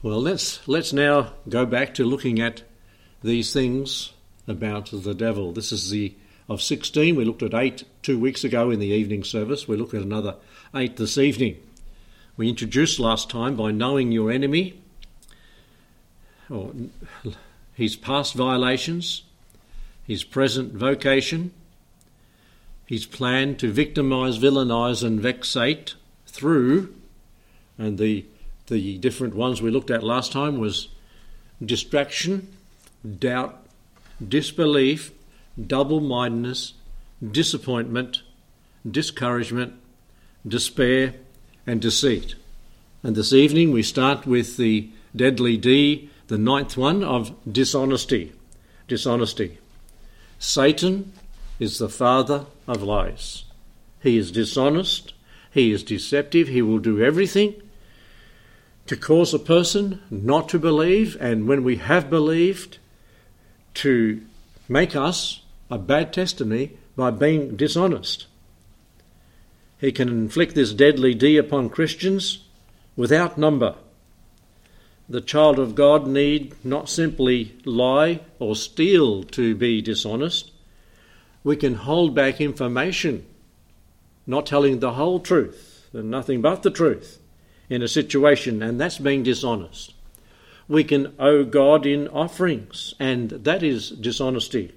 Well, 0.00 0.22
let's 0.22 0.60
let's 0.68 0.92
now 0.92 1.32
go 1.48 1.66
back 1.66 1.92
to 1.94 2.04
looking 2.04 2.38
at 2.38 2.62
these 3.20 3.52
things 3.52 4.12
about 4.46 4.90
the 4.92 5.12
devil. 5.12 5.50
This 5.50 5.72
is 5.72 5.90
the 5.90 6.14
of 6.48 6.62
16. 6.62 7.16
We 7.16 7.24
looked 7.24 7.42
at 7.42 7.52
8 7.52 7.82
two 8.02 8.16
weeks 8.16 8.44
ago 8.44 8.70
in 8.70 8.78
the 8.78 8.86
evening 8.86 9.24
service. 9.24 9.66
We 9.66 9.76
look 9.76 9.92
at 9.94 10.02
another 10.02 10.36
8 10.72 10.96
this 10.96 11.18
evening. 11.18 11.56
We 12.36 12.48
introduced 12.48 13.00
last 13.00 13.28
time 13.28 13.56
by 13.56 13.72
knowing 13.72 14.12
your 14.12 14.30
enemy, 14.30 14.80
or 16.48 16.72
his 17.74 17.96
past 17.96 18.34
violations, 18.34 19.24
his 20.06 20.22
present 20.22 20.74
vocation, 20.74 21.52
his 22.86 23.04
plan 23.04 23.56
to 23.56 23.72
victimise, 23.72 24.38
villainise, 24.38 25.02
and 25.02 25.18
vexate 25.18 25.94
through, 26.28 26.94
and 27.76 27.98
the 27.98 28.26
the 28.68 28.98
different 28.98 29.34
ones 29.34 29.60
we 29.60 29.70
looked 29.70 29.90
at 29.90 30.02
last 30.02 30.32
time 30.32 30.58
was 30.58 30.88
distraction, 31.64 32.48
doubt, 33.18 33.66
disbelief, 34.26 35.12
double 35.66 36.00
mindedness, 36.00 36.74
disappointment, 37.30 38.22
discouragement, 38.88 39.74
despair, 40.46 41.14
and 41.66 41.80
deceit. 41.80 42.34
And 43.02 43.16
this 43.16 43.32
evening 43.32 43.72
we 43.72 43.82
start 43.82 44.26
with 44.26 44.56
the 44.56 44.90
deadly 45.14 45.56
D, 45.56 46.10
the 46.28 46.38
ninth 46.38 46.76
one 46.76 47.02
of 47.02 47.34
dishonesty. 47.50 48.32
Dishonesty. 48.86 49.58
Satan 50.38 51.12
is 51.58 51.78
the 51.78 51.88
father 51.88 52.46
of 52.66 52.82
lies. 52.82 53.44
He 54.02 54.16
is 54.16 54.30
dishonest, 54.30 55.12
he 55.50 55.72
is 55.72 55.82
deceptive, 55.82 56.48
he 56.48 56.62
will 56.62 56.78
do 56.78 57.02
everything 57.02 57.54
to 58.88 58.96
cause 58.96 59.34
a 59.34 59.38
person 59.38 60.00
not 60.10 60.48
to 60.48 60.58
believe, 60.58 61.16
and 61.20 61.46
when 61.46 61.62
we 61.62 61.76
have 61.76 62.10
believed, 62.10 62.78
to 63.74 64.22
make 64.68 64.96
us 64.96 65.42
a 65.70 65.78
bad 65.78 66.12
testimony 66.12 66.72
by 66.96 67.10
being 67.10 67.54
dishonest. 67.54 68.26
He 69.78 69.92
can 69.92 70.08
inflict 70.08 70.54
this 70.54 70.72
deadly 70.72 71.14
D 71.14 71.36
upon 71.36 71.68
Christians 71.68 72.44
without 72.96 73.38
number. 73.38 73.76
The 75.08 75.20
child 75.20 75.58
of 75.58 75.74
God 75.74 76.06
need 76.06 76.54
not 76.64 76.88
simply 76.88 77.56
lie 77.64 78.20
or 78.38 78.56
steal 78.56 79.22
to 79.24 79.54
be 79.54 79.82
dishonest. 79.82 80.50
We 81.44 81.56
can 81.56 81.74
hold 81.74 82.14
back 82.14 82.40
information, 82.40 83.24
not 84.26 84.46
telling 84.46 84.80
the 84.80 84.94
whole 84.94 85.20
truth 85.20 85.88
and 85.92 86.10
nothing 86.10 86.40
but 86.40 86.62
the 86.62 86.70
truth 86.70 87.18
in 87.68 87.82
a 87.82 87.88
situation, 87.88 88.62
and 88.62 88.80
that's 88.80 88.98
being 88.98 89.22
dishonest. 89.22 89.94
We 90.68 90.84
can 90.84 91.14
owe 91.18 91.44
God 91.44 91.86
in 91.86 92.08
offerings, 92.08 92.94
and 92.98 93.30
that 93.30 93.62
is 93.62 93.90
dishonesty. 93.90 94.72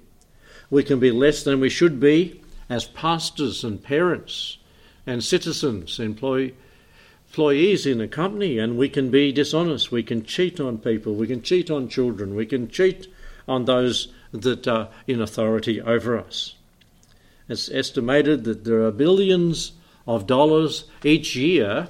We 0.70 0.82
can 0.82 0.98
be 0.98 1.10
less 1.10 1.42
than 1.42 1.60
we 1.60 1.68
should 1.68 2.00
be 2.00 2.40
as 2.68 2.86
pastors 2.86 3.62
and 3.62 3.82
parents 3.82 4.56
and 5.06 5.22
citizens, 5.22 5.98
employ, 5.98 6.52
employees 7.28 7.84
in 7.84 8.00
a 8.00 8.08
company, 8.08 8.58
and 8.58 8.78
we 8.78 8.88
can 8.88 9.10
be 9.10 9.32
dishonest. 9.32 9.92
We 9.92 10.02
can 10.02 10.24
cheat 10.24 10.60
on 10.60 10.78
people. 10.78 11.14
We 11.14 11.26
can 11.26 11.42
cheat 11.42 11.70
on 11.70 11.88
children. 11.88 12.34
We 12.34 12.46
can 12.46 12.68
cheat 12.68 13.06
on 13.46 13.64
those 13.64 14.08
that 14.32 14.66
are 14.66 14.88
in 15.06 15.20
authority 15.20 15.80
over 15.80 16.18
us. 16.18 16.54
It's 17.48 17.70
estimated 17.70 18.44
that 18.44 18.64
there 18.64 18.82
are 18.82 18.92
billions 18.92 19.72
of 20.06 20.26
dollars 20.26 20.84
each 21.04 21.36
year 21.36 21.88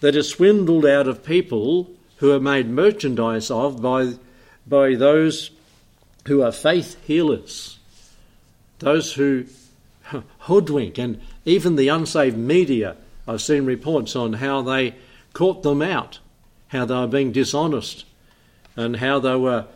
that 0.00 0.16
are 0.16 0.22
swindled 0.22 0.86
out 0.86 1.08
of 1.08 1.24
people 1.24 1.90
who 2.16 2.32
are 2.32 2.40
made 2.40 2.68
merchandise 2.68 3.50
of 3.50 3.80
by, 3.80 4.14
by 4.66 4.94
those 4.94 5.50
who 6.26 6.42
are 6.42 6.52
faith 6.52 6.96
healers, 7.04 7.78
those 8.78 9.14
who 9.14 9.46
hoodwink, 10.40 10.98
and 10.98 11.20
even 11.44 11.76
the 11.76 11.88
unsaved 11.88 12.36
media. 12.36 12.96
I've 13.26 13.42
seen 13.42 13.66
reports 13.66 14.16
on 14.16 14.34
how 14.34 14.62
they 14.62 14.94
caught 15.32 15.62
them 15.62 15.82
out, 15.82 16.18
how 16.68 16.84
they 16.84 16.94
were 16.94 17.06
being 17.06 17.32
dishonest, 17.32 18.04
and 18.76 18.96
how 18.96 19.18
they 19.18 19.36
were 19.36 19.66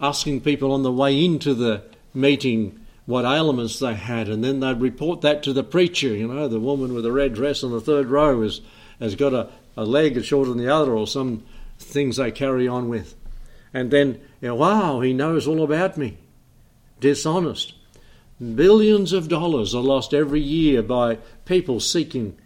asking 0.00 0.40
people 0.40 0.72
on 0.72 0.82
the 0.82 0.92
way 0.92 1.24
into 1.24 1.54
the 1.54 1.82
meeting 2.14 2.78
what 3.06 3.24
ailments 3.24 3.78
they 3.78 3.94
had, 3.94 4.28
and 4.28 4.44
then 4.44 4.60
they'd 4.60 4.80
report 4.80 5.20
that 5.22 5.42
to 5.42 5.52
the 5.52 5.64
preacher. 5.64 6.08
You 6.08 6.28
know, 6.28 6.46
the 6.48 6.60
woman 6.60 6.94
with 6.94 7.04
the 7.04 7.12
red 7.12 7.34
dress 7.34 7.64
on 7.64 7.72
the 7.72 7.80
third 7.80 8.06
row 8.06 8.42
has, 8.42 8.60
has 9.00 9.16
got 9.16 9.34
a, 9.34 9.48
a 9.76 9.84
leg 9.84 10.14
that's 10.14 10.26
shorter 10.26 10.50
than 10.50 10.58
the 10.58 10.72
other, 10.72 10.96
or 10.96 11.06
some 11.06 11.44
things 11.78 12.16
they 12.16 12.30
carry 12.30 12.68
on 12.68 12.88
with. 12.88 13.14
And 13.72 13.90
then, 13.90 14.20
you 14.40 14.48
know, 14.48 14.54
wow, 14.54 15.00
he 15.00 15.12
knows 15.12 15.46
all 15.46 15.62
about 15.62 15.96
me. 15.96 16.18
Dishonest. 17.00 17.74
Billions 18.54 19.12
of 19.12 19.28
dollars 19.28 19.74
are 19.74 19.82
lost 19.82 20.14
every 20.14 20.40
year 20.40 20.82
by 20.82 21.18
people 21.44 21.78
seeking 21.78 22.36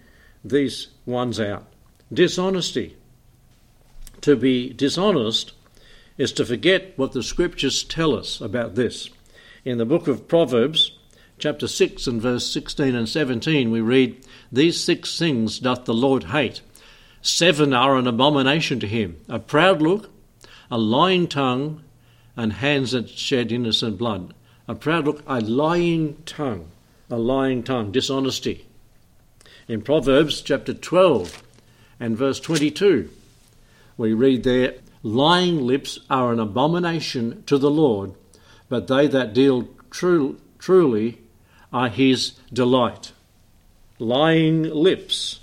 these 0.45 0.89
ones 1.07 1.41
out. 1.41 1.67
Dishonesty. 2.13 2.97
To 4.23 4.37
be 4.37 4.73
dishonest 4.73 5.53
is 6.19 6.33
to 6.33 6.45
forget 6.45 6.93
what 6.97 7.13
the 7.13 7.23
scriptures 7.23 7.83
tell 7.83 8.15
us 8.15 8.41
about 8.41 8.75
this. 8.75 9.11
In 9.65 9.79
the 9.79 9.87
book 9.87 10.09
of 10.09 10.29
Proverbs, 10.29 10.99
chapter 11.39 11.67
6 11.67 12.07
and 12.07 12.21
verse 12.21 12.51
16 12.51 12.95
and 12.95 13.09
17, 13.09 13.71
we 13.71 13.81
read, 13.81 14.25
These 14.53 14.83
six 14.83 15.19
things 15.19 15.59
doth 15.59 15.85
the 15.85 15.95
Lord 15.95 16.25
hate 16.25 16.61
Seven 17.27 17.73
are 17.73 17.97
an 17.97 18.07
abomination 18.07 18.81
to 18.81 18.87
him 18.87 19.17
a 19.31 19.39
proud 19.39 19.81
look, 19.81 20.11
a 20.71 20.77
lying 20.77 21.27
tongue, 21.27 21.83
and 22.37 22.53
hands 22.53 22.91
that 22.91 23.09
shed 23.09 23.51
innocent 23.51 23.97
blood. 23.97 24.35
A 24.69 24.75
proud 24.75 25.07
look, 25.07 25.23
a 25.27 25.41
lying 25.41 26.23
tongue, 26.27 26.67
a 27.09 27.17
lying 27.17 27.63
tongue, 27.63 27.91
dishonesty. 27.93 28.67
In 29.67 29.81
Proverbs 29.81 30.43
chapter 30.43 30.75
12 30.75 31.43
and 31.99 32.15
verse 32.15 32.41
22, 32.41 33.09
we 33.97 34.13
read 34.13 34.45
there, 34.45 34.75
Lying 35.03 35.67
lips 35.67 36.01
are 36.11 36.31
an 36.31 36.39
abomination 36.39 37.43
to 37.47 37.57
the 37.57 37.71
Lord, 37.71 38.13
but 38.69 38.87
they 38.87 39.07
that 39.07 39.33
deal 39.33 39.71
true, 39.91 40.39
truly 40.59 41.21
are 41.73 41.89
his 41.89 42.33
delight. 42.53 43.13
Lying 43.99 44.65
lips. 44.65 45.41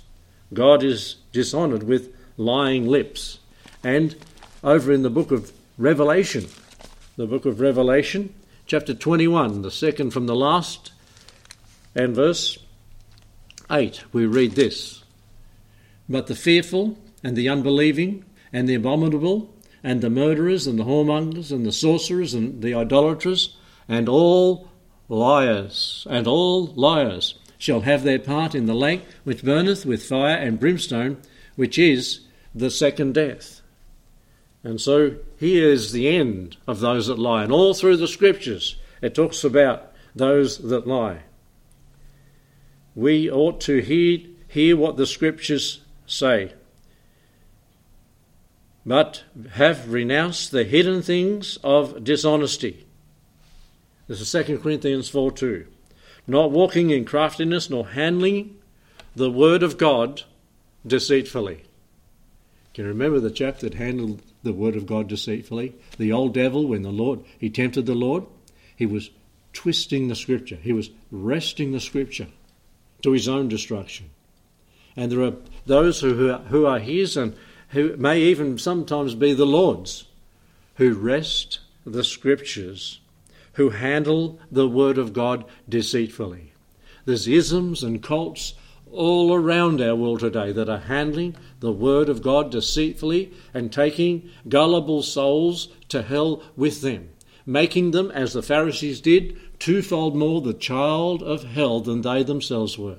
God 0.54 0.84
is 0.84 1.16
dishonoured 1.32 1.82
with 1.82 2.14
lying 2.36 2.86
lips. 2.86 3.38
And 3.82 4.16
over 4.62 4.92
in 4.92 5.02
the 5.02 5.10
book 5.10 5.30
of 5.30 5.52
Revelation, 5.78 6.46
the 7.16 7.26
book 7.26 7.46
of 7.46 7.60
Revelation, 7.60 8.32
chapter 8.66 8.94
21, 8.94 9.62
the 9.62 9.70
second 9.70 10.10
from 10.12 10.26
the 10.26 10.36
last, 10.36 10.92
and 11.94 12.14
verse 12.14 12.58
8, 13.70 14.04
we 14.12 14.26
read 14.26 14.52
this 14.52 15.02
But 16.08 16.26
the 16.26 16.34
fearful, 16.34 16.98
and 17.24 17.36
the 17.36 17.48
unbelieving, 17.48 18.24
and 18.52 18.68
the 18.68 18.74
abominable, 18.74 19.54
and 19.82 20.00
the 20.00 20.10
murderers, 20.10 20.66
and 20.66 20.78
the 20.78 20.84
whoremongers, 20.84 21.50
and 21.50 21.66
the 21.66 21.72
sorcerers, 21.72 22.34
and 22.34 22.62
the 22.62 22.74
idolaters, 22.74 23.56
and 23.88 24.08
all 24.08 24.68
liars, 25.08 26.06
and 26.08 26.26
all 26.26 26.66
liars 26.66 27.38
shall 27.62 27.82
have 27.82 28.02
their 28.02 28.18
part 28.18 28.56
in 28.56 28.66
the 28.66 28.74
lake 28.74 29.04
which 29.22 29.44
burneth 29.44 29.86
with 29.86 30.04
fire 30.04 30.34
and 30.34 30.58
brimstone, 30.58 31.16
which 31.54 31.78
is 31.78 32.22
the 32.52 32.68
second 32.68 33.14
death. 33.14 33.60
And 34.64 34.80
so 34.80 35.14
here 35.38 35.70
is 35.70 35.92
the 35.92 36.08
end 36.08 36.56
of 36.66 36.80
those 36.80 37.06
that 37.06 37.20
lie. 37.20 37.44
And 37.44 37.52
all 37.52 37.72
through 37.72 37.98
the 37.98 38.08
scriptures, 38.08 38.74
it 39.00 39.14
talks 39.14 39.44
about 39.44 39.92
those 40.12 40.58
that 40.58 40.88
lie. 40.88 41.20
We 42.96 43.30
ought 43.30 43.60
to 43.60 43.78
hear, 43.78 44.18
hear 44.48 44.76
what 44.76 44.96
the 44.96 45.06
scriptures 45.06 45.82
say, 46.04 46.54
but 48.84 49.22
have 49.52 49.92
renounced 49.92 50.50
the 50.50 50.64
hidden 50.64 51.00
things 51.00 51.58
of 51.62 52.02
dishonesty. 52.02 52.88
This 54.08 54.20
is 54.20 54.46
2 54.46 54.58
Corinthians 54.58 55.08
4 55.08 55.30
2 55.30 55.66
not 56.26 56.50
walking 56.50 56.90
in 56.90 57.04
craftiness, 57.04 57.68
nor 57.68 57.88
handling 57.88 58.56
the 59.14 59.30
word 59.30 59.62
of 59.62 59.78
God 59.78 60.22
deceitfully. 60.86 61.64
Can 62.74 62.84
you 62.84 62.88
remember 62.88 63.20
the 63.20 63.30
chap 63.30 63.58
that 63.58 63.74
handled 63.74 64.22
the 64.42 64.52
word 64.52 64.76
of 64.76 64.86
God 64.86 65.08
deceitfully? 65.08 65.74
The 65.98 66.12
old 66.12 66.32
devil, 66.34 66.66
when 66.66 66.82
the 66.82 66.90
Lord, 66.90 67.20
he 67.38 67.50
tempted 67.50 67.86
the 67.86 67.94
Lord, 67.94 68.24
he 68.74 68.86
was 68.86 69.10
twisting 69.52 70.08
the 70.08 70.14
scripture, 70.14 70.56
he 70.56 70.72
was 70.72 70.90
wresting 71.10 71.72
the 71.72 71.80
scripture 71.80 72.28
to 73.02 73.12
his 73.12 73.28
own 73.28 73.48
destruction. 73.48 74.10
And 74.96 75.10
there 75.10 75.22
are 75.22 75.34
those 75.66 76.00
who, 76.00 76.32
who 76.32 76.66
are 76.66 76.78
his 76.78 77.16
and 77.16 77.36
who 77.70 77.96
may 77.96 78.20
even 78.20 78.58
sometimes 78.58 79.14
be 79.14 79.32
the 79.34 79.46
Lord's, 79.46 80.04
who 80.76 80.94
wrest 80.94 81.60
the 81.84 82.04
scriptures 82.04 83.00
who 83.54 83.70
handle 83.70 84.38
the 84.50 84.68
Word 84.68 84.98
of 84.98 85.12
God 85.12 85.44
deceitfully. 85.68 86.52
There's 87.04 87.28
isms 87.28 87.82
and 87.82 88.02
cults 88.02 88.54
all 88.90 89.34
around 89.34 89.80
our 89.80 89.96
world 89.96 90.20
today 90.20 90.52
that 90.52 90.68
are 90.68 90.78
handling 90.78 91.34
the 91.60 91.72
Word 91.72 92.08
of 92.08 92.22
God 92.22 92.50
deceitfully 92.50 93.32
and 93.54 93.72
taking 93.72 94.28
gullible 94.48 95.02
souls 95.02 95.68
to 95.88 96.02
hell 96.02 96.42
with 96.56 96.82
them, 96.82 97.08
making 97.46 97.90
them, 97.90 98.10
as 98.10 98.32
the 98.32 98.42
Pharisees 98.42 99.00
did, 99.00 99.38
twofold 99.58 100.14
more 100.14 100.40
the 100.40 100.54
child 100.54 101.22
of 101.22 101.44
hell 101.44 101.80
than 101.80 102.02
they 102.02 102.22
themselves 102.22 102.78
were. 102.78 102.98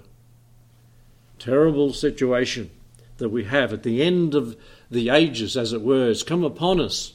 Terrible 1.39 1.93
situation 1.93 2.71
that 3.17 3.29
we 3.29 3.43
have 3.45 3.71
at 3.71 3.83
the 3.83 4.01
end 4.01 4.33
of 4.33 4.55
the 4.89 5.09
ages, 5.09 5.55
as 5.55 5.73
it 5.73 5.81
were, 5.81 6.07
has 6.07 6.23
come 6.23 6.43
upon 6.43 6.79
us. 6.79 7.13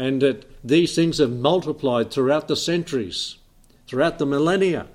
And 0.00 0.22
that 0.22 0.46
these 0.64 0.94
things 0.94 1.18
have 1.18 1.30
multiplied 1.30 2.10
throughout 2.10 2.48
the 2.48 2.56
centuries, 2.56 3.36
throughout 3.86 4.18
the 4.18 4.24
millennia. 4.24 4.86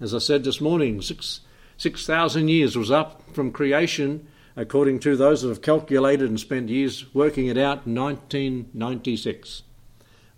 As 0.00 0.14
I 0.14 0.18
said 0.18 0.44
this 0.44 0.62
morning, 0.62 1.02
six 1.02 1.40
6,000 1.76 2.48
years 2.48 2.74
was 2.74 2.90
up 2.90 3.22
from 3.34 3.52
creation, 3.52 4.26
according 4.56 5.00
to 5.00 5.14
those 5.14 5.42
that 5.42 5.50
have 5.50 5.60
calculated 5.60 6.30
and 6.30 6.40
spent 6.40 6.70
years 6.70 7.04
working 7.14 7.48
it 7.48 7.58
out. 7.58 7.86
1996 7.86 9.62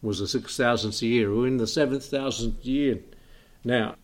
was 0.02 0.18
the 0.18 0.24
6,000th 0.24 1.00
year. 1.00 1.32
We're 1.32 1.46
in 1.46 1.58
the 1.58 1.66
7,000th 1.66 2.64
year 2.64 2.98
now, 3.62 3.94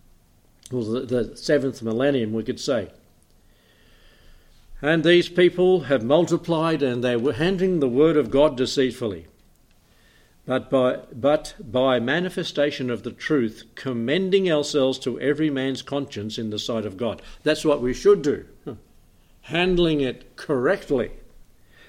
or 0.73 0.85
the, 0.85 1.01
the 1.01 1.37
seventh 1.37 1.83
millennium, 1.83 2.33
we 2.33 2.45
could 2.45 2.61
say. 2.61 2.93
And 4.81 5.03
these 5.03 5.29
people 5.29 5.81
have 5.81 6.05
multiplied 6.05 6.85
and 6.85 7.03
they 7.03 7.17
were 7.17 7.33
handling 7.33 7.81
the 7.81 7.89
word 7.89 8.17
of 8.17 8.31
God 8.31 8.57
deceitfully 8.57 9.27
but 10.47 10.71
by, 10.71 10.99
but 11.13 11.55
by 11.59 12.01
manifestation 12.01 12.91
of 12.91 13.03
the 13.03 13.13
truth, 13.13 13.65
commending 13.75 14.51
ourselves 14.51 14.99
to 15.01 15.19
every 15.21 15.51
man's 15.51 15.83
conscience 15.83 16.39
in 16.39 16.51
the 16.51 16.59
sight 16.59 16.85
of 16.85 16.97
God. 16.97 17.23
That's 17.43 17.65
what 17.65 17.81
we 17.81 17.95
should 17.95 18.23
do, 18.23 18.45
handling 19.43 20.01
it 20.01 20.37
correctly. 20.37 21.13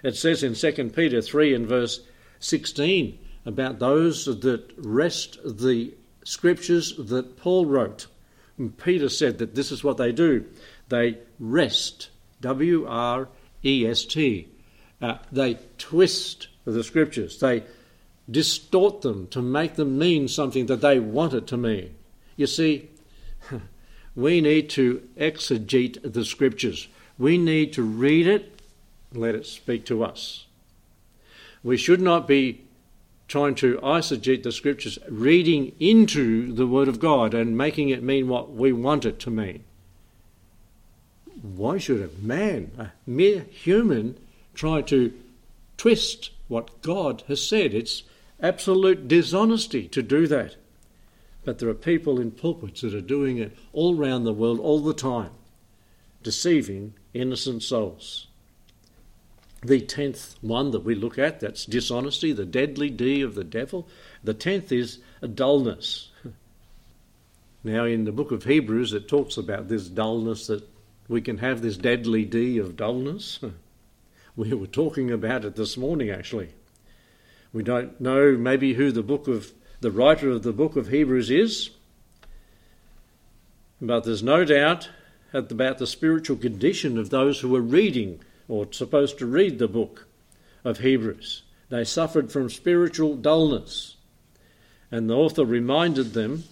It 0.03 0.15
says 0.15 0.43
in 0.43 0.53
2 0.53 0.89
Peter 0.91 1.21
3 1.21 1.53
and 1.53 1.67
verse 1.67 2.01
16 2.39 3.19
about 3.45 3.79
those 3.79 4.25
that 4.25 4.73
wrest 4.77 5.37
the 5.43 5.93
scriptures 6.23 6.95
that 6.97 7.37
Paul 7.37 7.65
wrote. 7.65 8.07
And 8.57 8.77
Peter 8.77 9.09
said 9.09 9.37
that 9.39 9.55
this 9.55 9.71
is 9.71 9.83
what 9.83 9.97
they 9.97 10.11
do 10.11 10.45
they 10.87 11.17
wrest, 11.39 12.09
W 12.41 12.85
R 12.87 13.27
E 13.63 13.87
S 13.87 14.05
T. 14.05 14.47
Uh, 15.01 15.17
they 15.31 15.57
twist 15.77 16.47
the 16.63 16.83
scriptures. 16.83 17.39
They 17.39 17.63
distort 18.29 19.01
them 19.01 19.27
to 19.27 19.41
make 19.41 19.75
them 19.75 19.97
mean 19.97 20.27
something 20.27 20.65
that 20.65 20.81
they 20.81 20.99
want 20.99 21.33
it 21.33 21.47
to 21.47 21.57
mean. 21.57 21.95
You 22.35 22.47
see, 22.47 22.89
we 24.15 24.41
need 24.41 24.69
to 24.71 25.07
exegete 25.17 26.13
the 26.13 26.25
scriptures. 26.25 26.87
We 27.17 27.37
need 27.37 27.73
to 27.73 27.83
read 27.83 28.27
it, 28.27 28.59
let 29.13 29.35
it 29.35 29.45
speak 29.45 29.85
to 29.85 30.03
us. 30.03 30.45
We 31.63 31.77
should 31.77 32.01
not 32.01 32.27
be 32.27 32.65
trying 33.27 33.55
to 33.55 33.77
eisegete 33.77 34.43
the 34.43 34.51
scriptures, 34.51 34.99
reading 35.09 35.71
into 35.79 36.53
the 36.53 36.67
Word 36.67 36.87
of 36.87 36.99
God 36.99 37.33
and 37.33 37.57
making 37.57 37.89
it 37.89 38.03
mean 38.03 38.27
what 38.27 38.51
we 38.51 38.71
want 38.71 39.05
it 39.05 39.19
to 39.21 39.31
mean. 39.31 39.63
Why 41.41 41.77
should 41.77 42.01
a 42.01 42.25
man, 42.25 42.71
a 42.77 42.91
mere 43.07 43.41
human, 43.41 44.17
try 44.53 44.81
to 44.83 45.13
twist 45.77 46.31
what 46.47 46.81
God 46.81 47.23
has 47.27 47.45
said? 47.45 47.73
It's 47.73 48.03
absolute 48.41 49.07
dishonesty 49.07 49.87
to 49.89 50.01
do 50.01 50.27
that. 50.27 50.55
But 51.43 51.59
there 51.59 51.69
are 51.69 51.75
people 51.75 52.19
in 52.19 52.31
pulpits 52.31 52.81
that 52.81 52.93
are 52.93 53.01
doing 53.01 53.37
it 53.37 53.55
all 53.71 53.97
around 53.99 54.23
the 54.23 54.33
world 54.33 54.59
all 54.59 54.79
the 54.79 54.93
time, 54.93 55.31
deceiving 56.23 56.95
innocent 57.13 57.63
souls. 57.63 58.27
The 59.63 59.81
tenth 59.81 60.35
one 60.41 60.71
that 60.71 60.83
we 60.83 60.95
look 60.95 61.17
at, 61.17 61.39
that's 61.39 61.65
dishonesty, 61.65 62.31
the 62.31 62.45
deadly 62.45 62.89
D 62.89 63.21
of 63.21 63.35
the 63.35 63.43
devil. 63.43 63.87
The 64.23 64.33
tenth 64.33 64.71
is 64.71 64.99
a 65.21 65.27
dullness. 65.27 66.09
Now, 67.63 67.85
in 67.85 68.03
the 68.05 68.11
book 68.11 68.31
of 68.31 68.43
Hebrews, 68.43 68.93
it 68.93 69.07
talks 69.07 69.37
about 69.37 69.69
this 69.69 69.89
dullness 69.89 70.45
that 70.45 70.69
we 71.07 71.19
can 71.19 71.39
have 71.39 71.63
this 71.63 71.77
deadly 71.77 72.23
D 72.23 72.59
of 72.59 72.77
dullness. 72.77 73.39
We 74.35 74.53
were 74.53 74.67
talking 74.67 75.11
about 75.11 75.45
it 75.45 75.55
this 75.55 75.77
morning, 75.77 76.09
actually. 76.09 76.49
We 77.55 77.63
don't 77.63 78.01
know 78.01 78.35
maybe 78.35 78.73
who 78.73 78.91
the 78.91 79.01
book 79.01 79.29
of 79.29 79.53
the 79.79 79.89
writer 79.89 80.29
of 80.29 80.43
the 80.43 80.51
book 80.51 80.75
of 80.75 80.89
Hebrews 80.89 81.31
is, 81.31 81.69
but 83.81 84.03
there's 84.03 84.21
no 84.21 84.43
doubt 84.43 84.89
about 85.31 85.77
the 85.77 85.87
spiritual 85.87 86.35
condition 86.35 86.97
of 86.97 87.11
those 87.11 87.39
who 87.39 87.47
were 87.47 87.61
reading 87.61 88.19
or 88.49 88.67
supposed 88.73 89.17
to 89.19 89.25
read 89.25 89.57
the 89.57 89.69
book 89.69 90.05
of 90.65 90.79
Hebrews. 90.79 91.43
They 91.69 91.85
suffered 91.85 92.29
from 92.29 92.49
spiritual 92.49 93.15
dullness, 93.15 93.95
and 94.91 95.09
the 95.09 95.15
author 95.15 95.45
reminded 95.45 96.11
them 96.11 96.43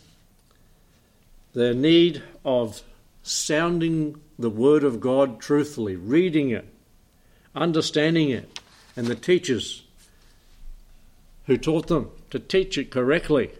their 1.52 1.74
need 1.74 2.24
of 2.46 2.82
sounding 3.24 4.22
the 4.40 4.50
Word 4.50 4.86
of 4.86 5.02
God 5.02 5.42
truthfully, 5.42 5.98
reading 5.98 6.52
it, 6.52 6.66
understanding 7.54 8.30
it, 8.30 8.58
and 8.96 9.08
the 9.08 9.16
teachers 9.16 9.83
who 11.46 11.58
taught 11.58 11.88
them 11.88 12.10
to 12.30 12.40
teach 12.40 12.78
it 12.78 12.92
correctly. 12.92 13.52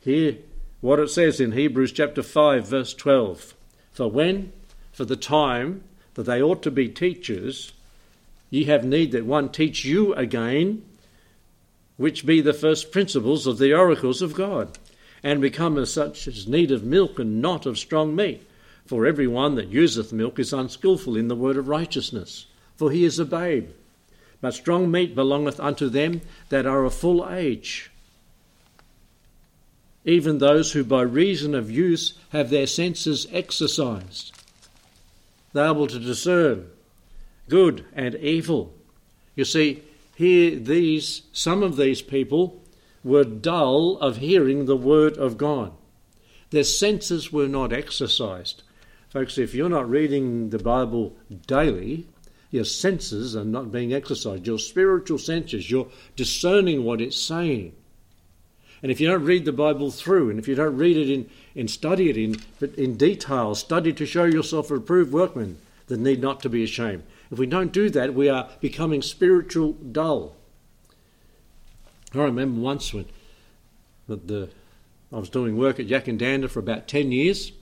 Hear 0.00 0.36
what 0.80 1.00
it 1.00 1.10
says 1.10 1.40
in 1.40 1.52
Hebrews 1.52 1.92
chapter 1.92 2.22
5, 2.22 2.66
verse 2.66 2.94
12. 2.94 3.54
For 3.92 4.10
when, 4.10 4.52
for 4.92 5.04
the 5.04 5.16
time 5.16 5.82
that 6.14 6.22
they 6.24 6.40
ought 6.40 6.62
to 6.62 6.70
be 6.70 6.88
teachers, 6.88 7.72
ye 8.50 8.64
have 8.64 8.84
need 8.84 9.12
that 9.12 9.26
one 9.26 9.50
teach 9.50 9.84
you 9.84 10.14
again, 10.14 10.84
which 11.96 12.24
be 12.24 12.40
the 12.40 12.52
first 12.52 12.92
principles 12.92 13.46
of 13.46 13.58
the 13.58 13.74
oracles 13.74 14.22
of 14.22 14.34
God, 14.34 14.78
and 15.22 15.40
become 15.40 15.76
as 15.76 15.92
such 15.92 16.28
as 16.28 16.46
need 16.46 16.70
of 16.70 16.84
milk 16.84 17.18
and 17.18 17.42
not 17.42 17.66
of 17.66 17.76
strong 17.76 18.14
meat. 18.14 18.48
For 18.86 19.04
every 19.04 19.26
one 19.26 19.56
that 19.56 19.68
useth 19.68 20.12
milk 20.12 20.38
is 20.38 20.52
unskilful 20.52 21.16
in 21.16 21.28
the 21.28 21.36
word 21.36 21.56
of 21.56 21.68
righteousness, 21.68 22.46
for 22.76 22.90
he 22.90 23.04
is 23.04 23.18
a 23.18 23.24
babe. 23.24 23.70
But 24.40 24.54
strong 24.54 24.90
meat 24.90 25.14
belongeth 25.14 25.58
unto 25.58 25.88
them 25.88 26.20
that 26.48 26.66
are 26.66 26.84
of 26.84 26.94
full 26.94 27.28
age, 27.28 27.90
even 30.04 30.38
those 30.38 30.72
who 30.72 30.84
by 30.84 31.02
reason 31.02 31.54
of 31.54 31.70
use 31.70 32.14
have 32.30 32.48
their 32.48 32.66
senses 32.66 33.26
exercised. 33.32 34.32
They're 35.52 35.66
able 35.66 35.86
to 35.88 35.98
discern 35.98 36.68
good 37.48 37.84
and 37.94 38.14
evil. 38.14 38.72
You 39.34 39.44
see, 39.44 39.82
here 40.14 40.56
these 40.56 41.22
some 41.32 41.62
of 41.62 41.76
these 41.76 42.02
people 42.02 42.62
were 43.04 43.24
dull 43.24 43.98
of 43.98 44.18
hearing 44.18 44.64
the 44.64 44.76
word 44.76 45.16
of 45.16 45.38
God. 45.38 45.72
Their 46.50 46.64
senses 46.64 47.32
were 47.32 47.48
not 47.48 47.72
exercised. 47.72 48.62
Folks, 49.10 49.38
if 49.38 49.54
you're 49.54 49.68
not 49.68 49.88
reading 49.88 50.50
the 50.50 50.58
Bible 50.58 51.16
daily, 51.46 52.06
your 52.50 52.64
senses 52.64 53.36
are 53.36 53.44
not 53.44 53.70
being 53.70 53.92
exercised. 53.92 54.46
Your 54.46 54.58
spiritual 54.58 55.18
senses, 55.18 55.70
you're 55.70 55.88
discerning 56.16 56.84
what 56.84 57.00
it's 57.00 57.20
saying. 57.20 57.74
And 58.82 58.90
if 58.92 59.00
you 59.00 59.08
don't 59.08 59.24
read 59.24 59.44
the 59.44 59.52
Bible 59.52 59.90
through, 59.90 60.30
and 60.30 60.38
if 60.38 60.48
you 60.48 60.54
don't 60.54 60.76
read 60.76 60.96
it 60.96 61.10
in, 61.10 61.28
and 61.54 61.70
study 61.70 62.08
it 62.08 62.16
in, 62.16 62.36
but 62.60 62.74
in 62.76 62.96
detail, 62.96 63.54
study 63.54 63.92
to 63.92 64.06
show 64.06 64.24
yourself 64.24 64.70
a 64.70 64.76
approved 64.76 65.12
workman 65.12 65.58
that 65.88 65.98
need 65.98 66.20
not 66.20 66.40
to 66.42 66.48
be 66.48 66.62
ashamed. 66.62 67.02
If 67.30 67.38
we 67.38 67.46
don't 67.46 67.72
do 67.72 67.90
that, 67.90 68.14
we 68.14 68.28
are 68.28 68.48
becoming 68.60 69.02
spiritual 69.02 69.72
dull. 69.72 70.34
I 72.14 72.18
remember 72.18 72.60
once 72.60 72.94
when 72.94 73.06
the, 74.06 74.48
I 75.12 75.18
was 75.18 75.28
doing 75.28 75.58
work 75.58 75.78
at 75.78 75.88
Yackandandah 75.88 76.48
for 76.48 76.60
about 76.60 76.88
10 76.88 77.12
years. 77.12 77.52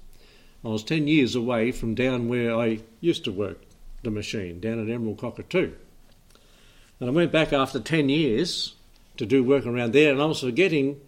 I 0.65 0.69
was 0.69 0.85
10 0.85 1.09
years 1.09 1.35
away 1.35 1.73
from 1.73 1.95
down 1.95 2.29
where 2.29 2.55
I 2.55 2.81
used 3.01 3.25
to 3.25 3.33
work 3.33 3.66
the 4.07 4.11
machine 4.11 4.61
down 4.61 4.81
at 4.81 4.89
Emerald 4.89 5.19
Cockatoo. 5.19 5.73
And 6.99 7.11
I 7.11 7.13
went 7.13 7.33
back 7.33 7.53
after 7.53 7.79
10 7.79 8.09
years 8.09 8.75
to 9.19 9.27
do 9.27 9.45
work 9.45 9.67
around 9.67 9.93
there, 9.93 10.13
and 10.13 10.23
I 10.23 10.27
was 10.27 10.41
forgetting, 10.41 11.01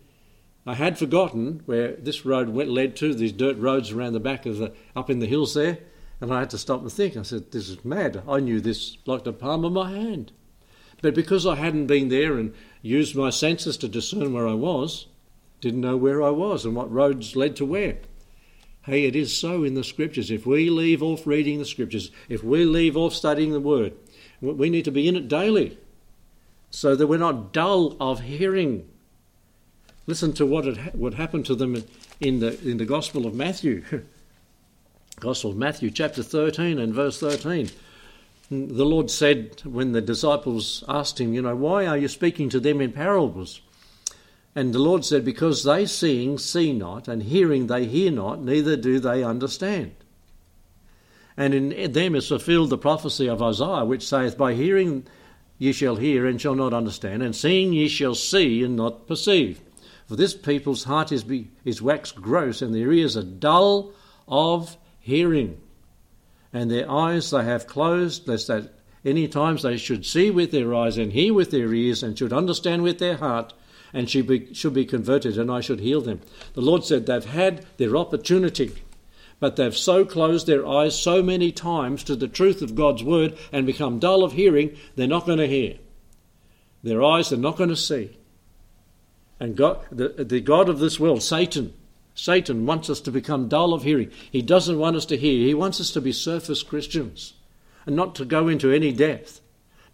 I 0.67 0.75
had 0.75 0.99
forgotten 0.99 1.63
where 1.65 1.93
this 1.93 2.27
road 2.27 2.51
went, 2.51 2.69
led 2.69 2.97
to, 2.97 3.15
these 3.15 3.33
dirt 3.33 3.57
roads 3.57 3.91
around 3.91 4.13
the 4.13 4.21
back 4.21 4.45
of 4.45 4.59
the, 4.59 4.73
up 4.95 5.09
in 5.09 5.21
the 5.21 5.27
hills 5.27 5.55
there, 5.55 5.79
and 6.21 6.35
I 6.35 6.41
had 6.41 6.51
to 6.51 6.59
stop 6.59 6.83
and 6.83 6.93
think. 6.93 7.17
I 7.17 7.23
said, 7.23 7.53
this 7.53 7.69
is 7.69 7.85
mad. 7.85 8.23
I 8.29 8.41
knew 8.41 8.61
this 8.61 8.99
like 9.07 9.25
the 9.25 9.33
palm 9.33 9.65
of 9.65 9.73
my 9.73 9.91
hand. 9.91 10.33
But 11.01 11.15
because 11.15 11.47
I 11.47 11.55
hadn't 11.55 11.87
been 11.87 12.09
there 12.09 12.37
and 12.37 12.53
used 12.83 13.15
my 13.15 13.31
senses 13.31 13.77
to 13.79 13.89
discern 13.89 14.33
where 14.33 14.49
I 14.49 14.55
was, 14.55 15.07
didn't 15.61 15.81
know 15.81 15.97
where 15.97 16.23
I 16.23 16.31
was 16.31 16.65
and 16.65 16.75
what 16.75 16.93
roads 16.93 17.37
led 17.37 17.55
to 17.57 17.65
where. 17.65 17.99
Hey, 18.83 19.05
it 19.05 19.15
is 19.15 19.37
so 19.37 19.65
in 19.65 19.75
the 19.75 19.85
scriptures. 19.85 20.31
If 20.31 20.47
we 20.47 20.71
leave 20.71 21.03
off 21.03 21.27
reading 21.27 21.59
the 21.59 21.65
scriptures, 21.65 22.11
if 22.29 22.43
we 22.43 22.65
leave 22.65 22.97
off 22.97 23.13
studying 23.13 23.53
the 23.53 23.61
word, 23.61 23.93
we 24.41 24.71
need 24.71 24.85
to 24.85 24.91
be 24.91 25.09
in 25.09 25.17
it 25.17 25.29
daily 25.29 25.79
so 26.71 26.95
that 26.95 27.07
we're 27.07 27.19
not 27.19 27.53
dull 27.53 27.97
of 28.01 28.21
hearing. 28.21 28.89
Listen 30.07 30.33
to 30.35 30.47
what 30.47 30.95
what 30.95 31.15
happened 31.15 31.47
to 31.47 31.55
them 31.55 31.85
in 32.21 32.41
the, 32.41 32.59
in 32.69 32.79
the 32.79 32.85
Gospel 32.85 33.27
of 33.27 33.35
Matthew. 33.35 33.85
Gospel 35.21 35.51
of 35.51 35.57
Matthew, 35.57 35.91
chapter 35.91 36.23
13 36.23 36.79
and 36.79 36.95
verse 36.95 37.19
13. 37.19 37.71
The 38.51 38.87
Lord 38.87 39.11
said 39.11 39.61
when 39.65 39.93
the 39.93 40.01
disciples 40.01 40.85
asked 40.89 41.21
him, 41.21 41.35
You 41.35 41.43
know, 41.43 41.57
why 41.57 41.87
are 41.87 41.99
you 41.99 42.09
speaking 42.09 42.49
to 42.51 42.61
them 42.61 42.81
in 42.81 42.93
parables? 42.93 43.61
And 44.55 44.75
the 44.75 44.79
Lord 44.79 45.05
said, 45.05 45.25
Because 45.25 45.63
they 45.65 45.87
seeing 45.87 46.39
see 46.39 46.73
not, 46.73 47.09
and 47.09 47.23
hearing 47.23 47.67
they 47.67 47.87
hear 47.87 48.11
not, 48.11 48.43
neither 48.43 48.77
do 48.77 48.99
they 48.99 49.23
understand. 49.23 49.93
And 51.37 51.55
in 51.55 51.93
them 51.93 52.17
is 52.17 52.29
fulfilled 52.29 52.71
the 52.71 52.79
prophecy 52.79 53.29
of 53.29 53.41
Isaiah, 53.41 53.85
which 53.85 54.07
saith, 54.07 54.37
By 54.37 54.55
hearing 54.55 55.07
ye 55.59 55.73
shall 55.73 55.97
hear 55.97 56.27
and 56.27 56.41
shall 56.41 56.55
not 56.55 56.75
understand, 56.75 57.23
and 57.23 57.35
seeing 57.35 57.73
ye 57.73 57.89
shall 57.89 58.15
see 58.15 58.65
and 58.65 58.75
not 58.77 59.07
perceive. 59.07 59.61
For 60.07 60.17
this 60.17 60.35
people's 60.35 60.85
heart 60.85 61.13
is, 61.13 61.23
be, 61.23 61.49
is 61.65 61.83
waxed 61.83 62.17
gross, 62.17 62.63
and 62.63 62.75
their 62.75 62.91
ears 62.93 63.17
are 63.17 63.23
dull 63.23 63.93
of 64.27 64.77
hearing. 64.99 65.61
And 66.53 66.71
their 66.71 66.91
eyes 66.91 67.31
they 67.31 67.45
have 67.45 67.67
closed, 67.67 68.27
lest 68.27 68.49
that 68.49 68.73
any 69.05 69.29
times 69.29 69.63
they 69.63 69.77
should 69.77 70.07
see 70.07 70.31
with 70.31 70.51
their 70.51 70.75
eyes 70.75 70.97
and 70.97 71.13
hear 71.13 71.35
with 71.35 71.51
their 71.51 71.73
ears, 71.73 72.03
and 72.03 72.19
should 72.19 72.33
understand 72.33 72.83
with 72.83 72.99
their 72.99 73.17
heart, 73.17 73.53
and 73.93 74.09
should 74.09 74.27
be, 74.27 74.53
should 74.55 74.75
be 74.75 74.85
converted, 74.85 75.39
and 75.39 75.51
I 75.51 75.61
should 75.61 75.81
heal 75.81 76.01
them. 76.01 76.21
The 76.55 76.61
Lord 76.61 76.85
said 76.85 77.07
they've 77.07 77.25
had 77.25 77.65
their 77.77 77.97
opportunity, 77.97 78.73
but 79.41 79.57
they've 79.57 79.77
so 79.77 80.05
closed 80.05 80.47
their 80.47 80.67
eyes 80.67 81.01
so 81.01 81.23
many 81.23 81.53
times 81.53 82.03
to 82.05 82.17
the 82.17 82.29
truth 82.29 82.63
of 82.63 82.75
God's 82.75 83.03
word 83.03 83.37
and 83.53 83.67
become 83.67 83.99
dull 83.99 84.25
of 84.25 84.33
hearing, 84.33 84.77
they're 84.97 85.07
not 85.07 85.27
going 85.27 85.39
to 85.39 85.47
hear. 85.47 85.77
Their 86.83 87.03
eyes 87.03 87.33
are 87.33 87.37
not 87.37 87.57
going 87.57 87.71
to 87.71 87.77
see. 87.77 88.17
And 89.41 89.57
God, 89.57 89.85
the, 89.91 90.09
the 90.09 90.41
God 90.41 90.69
of 90.69 90.79
this 90.81 90.99
world, 90.99 91.23
Satan, 91.23 91.73
Satan 92.15 92.67
wants 92.67 92.91
us 92.91 93.01
to 93.03 93.13
become 93.13 93.49
dull 93.49 93.73
of 93.73 93.85
hearing. 93.85 94.11
He 94.31 94.43
doesn't 94.43 94.79
want 94.79 94.97
us 94.97 95.07
to 95.07 95.17
hear. 95.17 95.47
He 95.47 95.55
wants 95.55 95.81
us 95.81 95.93
to 95.93 96.01
be 96.01 96.13
surface 96.13 96.65
Christians 96.65 97.35
and 97.87 97.95
not 97.95 98.17
to 98.17 98.25
go 98.25 98.49
into 98.49 98.73
any 98.73 98.93
depth, 98.93 99.41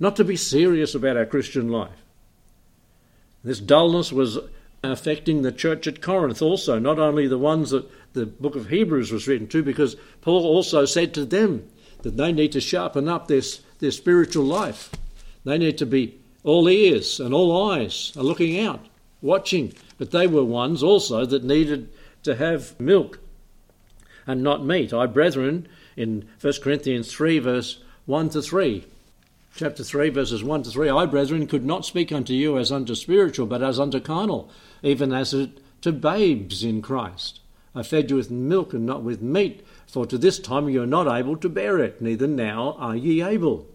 not 0.01 0.17
to 0.17 0.25
be 0.25 0.37
serious 0.37 0.95
about 0.95 1.17
our 1.17 1.27
Christian 1.27 1.69
life. 1.69 2.04
This 3.45 3.61
dullness 3.61 4.11
was 4.11 4.39
affecting 4.83 5.43
the 5.43 5.53
church 5.53 5.87
at 5.87 6.01
Corinth 6.01 6.41
also, 6.41 6.79
not 6.79 6.99
only 6.99 7.29
the 7.29 7.39
ones 7.39 7.71
that 7.71 7.89
the 8.15 8.27
book 8.27 8.57
of 8.57 8.69
Hebrews 8.69 9.13
was 9.13 9.29
written 9.29 9.47
to, 9.49 9.63
because 9.63 9.97
Paul 10.23 10.45
also 10.45 10.85
said 10.87 11.13
to 11.15 11.25
them 11.25 11.69
that 12.03 12.17
they 12.17 12.33
need 12.33 12.53
to 12.53 12.61
sharpen 12.61 13.09
up 13.09 13.29
their, 13.29 13.43
their 13.79 13.91
spiritual 13.91 14.45
life. 14.45 14.91
They 15.45 15.59
need 15.59 15.79
to 15.79 15.87
be 15.87 16.19
all 16.43 16.69
ears 16.69 17.21
and 17.21 17.35
all 17.35 17.71
eyes 17.71 18.13
are 18.17 18.23
looking 18.23 18.59
out 18.59 18.87
watching, 19.21 19.73
but 19.99 20.11
they 20.11 20.27
were 20.27 20.45
ones 20.45 20.83
also 20.83 21.25
that 21.25 21.45
needed 21.45 21.89
to 22.23 22.37
have 22.37 22.79
milk 22.79 23.19
and 24.27 24.43
not 24.43 24.65
meat. 24.65 24.93
I, 24.93 25.07
brethren, 25.07 25.69
in 25.97 26.29
1 26.41 26.53
Corinthians 26.63 27.13
3, 27.13 27.39
verse 27.39 27.83
1 28.07 28.31
to 28.31 28.43
3, 28.43 28.85
chapter 29.57 29.85
3, 29.85 30.09
verses 30.09 30.43
1 30.43 30.65
to 30.65 30.71
3, 30.71 30.91
I, 30.91 31.07
brethren, 31.07 31.47
could 31.47 31.65
not 31.65 31.87
speak 31.87 32.11
unto 32.11 32.33
you 32.33 32.59
as 32.59 32.73
unto 32.73 32.97
spiritual, 32.97 33.47
but 33.47 33.63
as 33.63 33.79
unto 33.79 34.01
carnal, 34.01 34.51
even 34.83 35.13
as 35.13 35.31
to 35.81 35.93
babes 35.93 36.65
in 36.65 36.83
Christ. 36.83 37.39
I 37.73 37.85
fed 37.85 38.11
you 38.11 38.17
with 38.17 38.33
milk 38.33 38.73
and 38.73 38.85
not 38.85 39.05
with 39.05 39.23
meat, 39.23 39.65
for 39.87 40.07
to 40.07 40.19
this 40.19 40.41
time 40.41 40.69
you 40.69 40.83
are 40.83 40.87
not 40.87 41.07
able 41.07 41.37
to 41.37 41.49
bear 41.49 41.79
it, 41.79 42.03
neither 42.03 42.27
now 42.27 42.75
are 42.79 42.97
ye 42.97 43.23
able. 43.23 43.67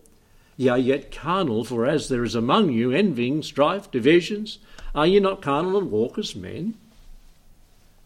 Ye 0.58 0.68
are 0.68 0.78
yet 0.78 1.12
carnal, 1.12 1.64
for 1.64 1.86
as 1.86 2.10
there 2.10 2.26
is 2.26 2.36
among 2.36 2.74
you 2.74 2.92
envying, 2.92 3.42
strife, 3.42 3.90
divisions, 3.90 4.60
are 4.94 5.08
ye 5.08 5.22
not 5.22 5.42
carnal 5.42 5.78
and 5.78 5.90
walk 5.90 6.18
as 6.18 6.36
men? 6.36 6.76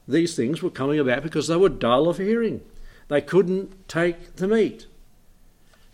These 0.07 0.35
things 0.35 0.61
were 0.61 0.69
coming 0.69 0.99
about 0.99 1.23
because 1.23 1.47
they 1.47 1.55
were 1.55 1.69
dull 1.69 2.07
of 2.07 2.17
hearing. 2.17 2.61
They 3.07 3.21
couldn't 3.21 3.87
take 3.87 4.35
the 4.35 4.47
meat. 4.47 4.85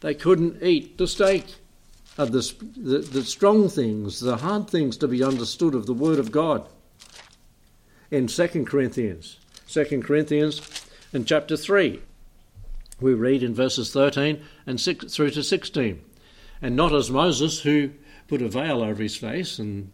They 0.01 0.13
couldn't 0.13 0.61
eat 0.61 0.97
the 0.97 1.07
steak 1.07 1.45
of 2.19 2.33
the, 2.33 2.53
the, 2.75 2.97
the 2.97 3.23
strong 3.23 3.69
things, 3.69 4.19
the 4.19 4.35
hard 4.35 4.69
things 4.69 4.97
to 4.97 5.07
be 5.07 5.23
understood 5.23 5.73
of 5.73 5.85
the 5.85 5.93
Word 5.93 6.19
of 6.19 6.33
God. 6.33 6.67
In 8.11 8.27
2 8.27 8.65
Corinthians, 8.65 9.39
2 9.69 10.01
Corinthians 10.01 10.61
in 11.13 11.23
chapter 11.23 11.55
3, 11.55 12.01
we 12.99 13.13
read 13.13 13.41
in 13.41 13.55
verses 13.55 13.93
13 13.93 14.43
and 14.67 14.81
6, 14.81 15.05
through 15.15 15.29
to 15.29 15.41
16. 15.41 16.01
And 16.61 16.75
not 16.75 16.93
as 16.93 17.09
Moses, 17.09 17.61
who 17.61 17.91
put 18.27 18.41
a 18.41 18.49
veil 18.49 18.83
over 18.83 19.01
his 19.01 19.15
face 19.15 19.57
and 19.57 19.93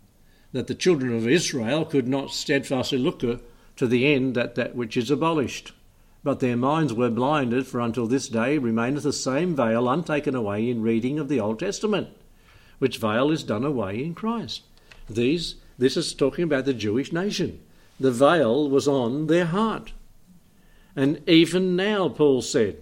that 0.51 0.65
the 0.65 0.74
children 0.74 1.15
of 1.15 1.27
Israel 1.27 1.86
could 1.86 2.08
not 2.08 2.32
steadfastly 2.32 2.98
look 2.98 3.20
to 3.20 3.88
the 3.88 4.12
end 4.12 4.36
at 4.36 4.55
that 4.55 4.75
which 4.75 4.98
is 4.98 5.12
abolished. 5.12 5.74
But 6.25 6.39
their 6.39 6.58
minds 6.58 6.91
were 6.91 7.12
blinded, 7.12 7.67
for 7.67 7.79
until 7.79 8.08
this 8.08 8.27
day 8.27 8.58
remaineth 8.58 9.03
the 9.03 9.13
same 9.13 9.55
veil 9.55 9.88
untaken 9.88 10.34
away 10.34 10.67
in 10.67 10.82
reading 10.82 11.20
of 11.20 11.29
the 11.29 11.39
Old 11.39 11.60
Testament, 11.60 12.08
which 12.79 12.98
veil 12.98 13.29
is 13.29 13.44
done 13.44 13.63
away 13.63 14.03
in 14.03 14.15
Christ. 14.15 14.63
These, 15.08 15.53
this 15.77 15.96
is 15.96 16.15
talking 16.15 16.44
about 16.44 16.65
the 16.65 16.74
Jewish 16.74 17.13
nation. 17.13 17.62
The 18.00 18.10
veil 18.10 18.67
was 18.67 18.88
on 18.88 19.27
their 19.27 19.46
heart. 19.46 19.94
And 20.96 21.22
even 21.29 21.75
now, 21.75 22.10
Paul 22.10 22.41
said, 22.41 22.77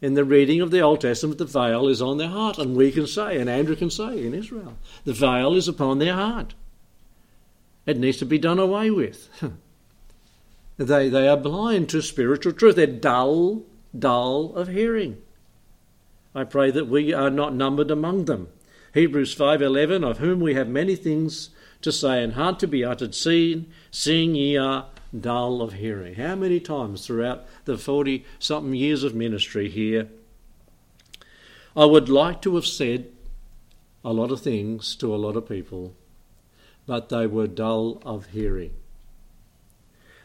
in 0.00 0.14
the 0.14 0.24
reading 0.24 0.62
of 0.62 0.70
the 0.70 0.80
Old 0.80 1.02
Testament, 1.02 1.36
the 1.36 1.44
veil 1.44 1.86
is 1.86 2.00
on 2.00 2.16
their 2.16 2.28
heart. 2.28 2.56
And 2.56 2.74
we 2.74 2.90
can 2.92 3.06
say, 3.06 3.38
and 3.38 3.50
Andrew 3.50 3.76
can 3.76 3.90
say 3.90 4.24
in 4.24 4.32
Israel, 4.32 4.78
the 5.04 5.12
veil 5.12 5.54
is 5.54 5.68
upon 5.68 5.98
their 5.98 6.14
heart. 6.14 6.54
It 7.84 7.98
needs 7.98 8.16
to 8.16 8.24
be 8.24 8.38
done 8.38 8.58
away 8.58 8.90
with. 8.90 9.28
they, 10.80 11.10
they 11.10 11.28
are 11.28 11.36
blind 11.36 11.90
to 11.90 12.00
spiritual 12.00 12.52
truth. 12.52 12.76
They're 12.76 12.86
dull, 12.86 13.62
dull 13.96 14.54
of 14.54 14.68
hearing. 14.68 15.18
I 16.34 16.44
pray 16.44 16.70
that 16.70 16.88
we 16.88 17.12
are 17.12 17.28
not 17.28 17.54
numbered 17.54 17.90
among 17.90 18.24
them. 18.24 18.48
Hebrews 18.94 19.34
5:11 19.34 20.08
of 20.08 20.18
whom 20.18 20.40
we 20.40 20.54
have 20.54 20.68
many 20.68 20.96
things 20.96 21.50
to 21.82 21.92
say 21.92 22.22
and 22.22 22.32
hard 22.32 22.58
to 22.60 22.66
be 22.66 22.84
uttered 22.84 23.14
seeing 23.14 23.66
seeing 23.90 24.34
ye 24.34 24.56
are 24.56 24.86
dull 25.18 25.60
of 25.60 25.74
hearing. 25.74 26.14
How 26.14 26.34
many 26.34 26.60
times 26.60 27.06
throughout 27.06 27.44
the 27.66 27.76
40 27.76 28.24
something 28.38 28.74
years 28.74 29.04
of 29.04 29.14
ministry 29.14 29.68
here 29.68 30.08
I 31.76 31.84
would 31.84 32.08
like 32.08 32.42
to 32.42 32.54
have 32.56 32.66
said 32.66 33.06
a 34.04 34.12
lot 34.12 34.30
of 34.30 34.40
things 34.40 34.96
to 34.96 35.14
a 35.14 35.16
lot 35.16 35.36
of 35.36 35.48
people 35.48 35.94
but 36.86 37.08
they 37.08 37.26
were 37.26 37.46
dull 37.46 38.02
of 38.04 38.26
hearing. 38.26 38.72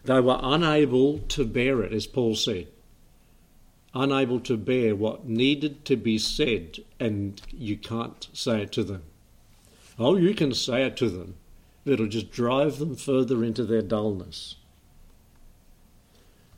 They 0.06 0.20
were 0.20 0.40
unable 0.42 1.20
to 1.20 1.46
bear 1.46 1.82
it, 1.82 1.92
as 1.92 2.06
Paul 2.06 2.36
said. 2.36 2.68
Unable 3.96 4.40
to 4.42 4.56
bear 4.56 4.96
what 4.96 5.28
needed 5.28 5.84
to 5.86 5.96
be 5.96 6.20
said, 6.20 6.80
and 7.00 7.42
you 7.52 7.76
can't 7.76 8.28
say 8.34 8.64
it 8.64 8.72
to 8.74 8.84
them. 8.84 9.04
Oh, 9.98 10.16
you 10.16 10.36
can 10.36 10.54
say 10.54 10.84
it 10.84 10.96
to 10.98 11.10
them, 11.10 11.36
but 11.84 11.94
it'll 11.94 12.08
just 12.08 12.32
drive 12.32 12.78
them 12.78 12.96
further 12.96 13.44
into 13.44 13.64
their 13.64 13.82
dullness. 13.82 14.58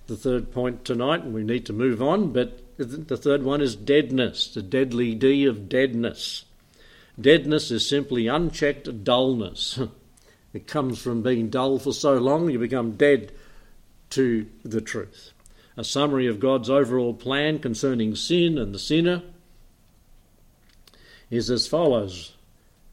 The 0.08 0.18
third 0.18 0.52
point 0.52 0.84
tonight, 0.84 1.24
and 1.24 1.34
we 1.34 1.44
need 1.44 1.66
to 1.68 1.74
move 1.74 2.02
on, 2.02 2.34
but 2.34 2.62
the 2.78 3.18
third 3.18 3.44
one 3.44 3.62
is 3.62 3.76
deadness, 3.76 4.54
the 4.54 4.62
deadly 4.62 5.16
D 5.16 5.46
of 5.46 5.70
deadness. 5.70 6.46
Deadness 7.20 7.72
is 7.72 7.88
simply 7.88 8.28
unchecked 8.28 9.04
dullness. 9.04 9.80
it 10.54 10.68
comes 10.68 11.00
from 11.00 11.22
being 11.22 11.50
dull 11.50 11.80
for 11.80 11.94
so 11.94 12.16
long 12.16 12.50
you 12.50 12.60
become 12.60 12.94
dead 12.94 13.32
to 14.12 14.48
the 14.64 14.82
truth. 14.82 15.32
A 15.76 15.84
summary 15.84 16.28
of 16.28 16.40
God's 16.40 16.70
overall 16.70 17.14
plan 17.14 17.60
concerning 17.60 18.16
sin 18.16 18.58
and 18.58 18.74
the 18.74 18.80
sinner 18.80 19.22
is 21.30 21.52
as 21.52 21.68
follows 21.68 22.34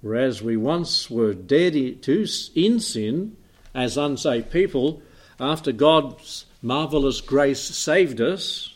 Whereas 0.04 0.42
we 0.42 0.58
once 0.58 1.08
were 1.08 1.32
dead 1.32 2.02
to, 2.02 2.26
in 2.54 2.78
sin 2.78 3.38
as 3.74 3.96
unsaved 3.96 4.50
people, 4.50 5.00
after 5.40 5.72
God's 5.72 6.44
marvellous 6.60 7.22
grace 7.22 7.62
saved 7.62 8.20
us, 8.20 8.74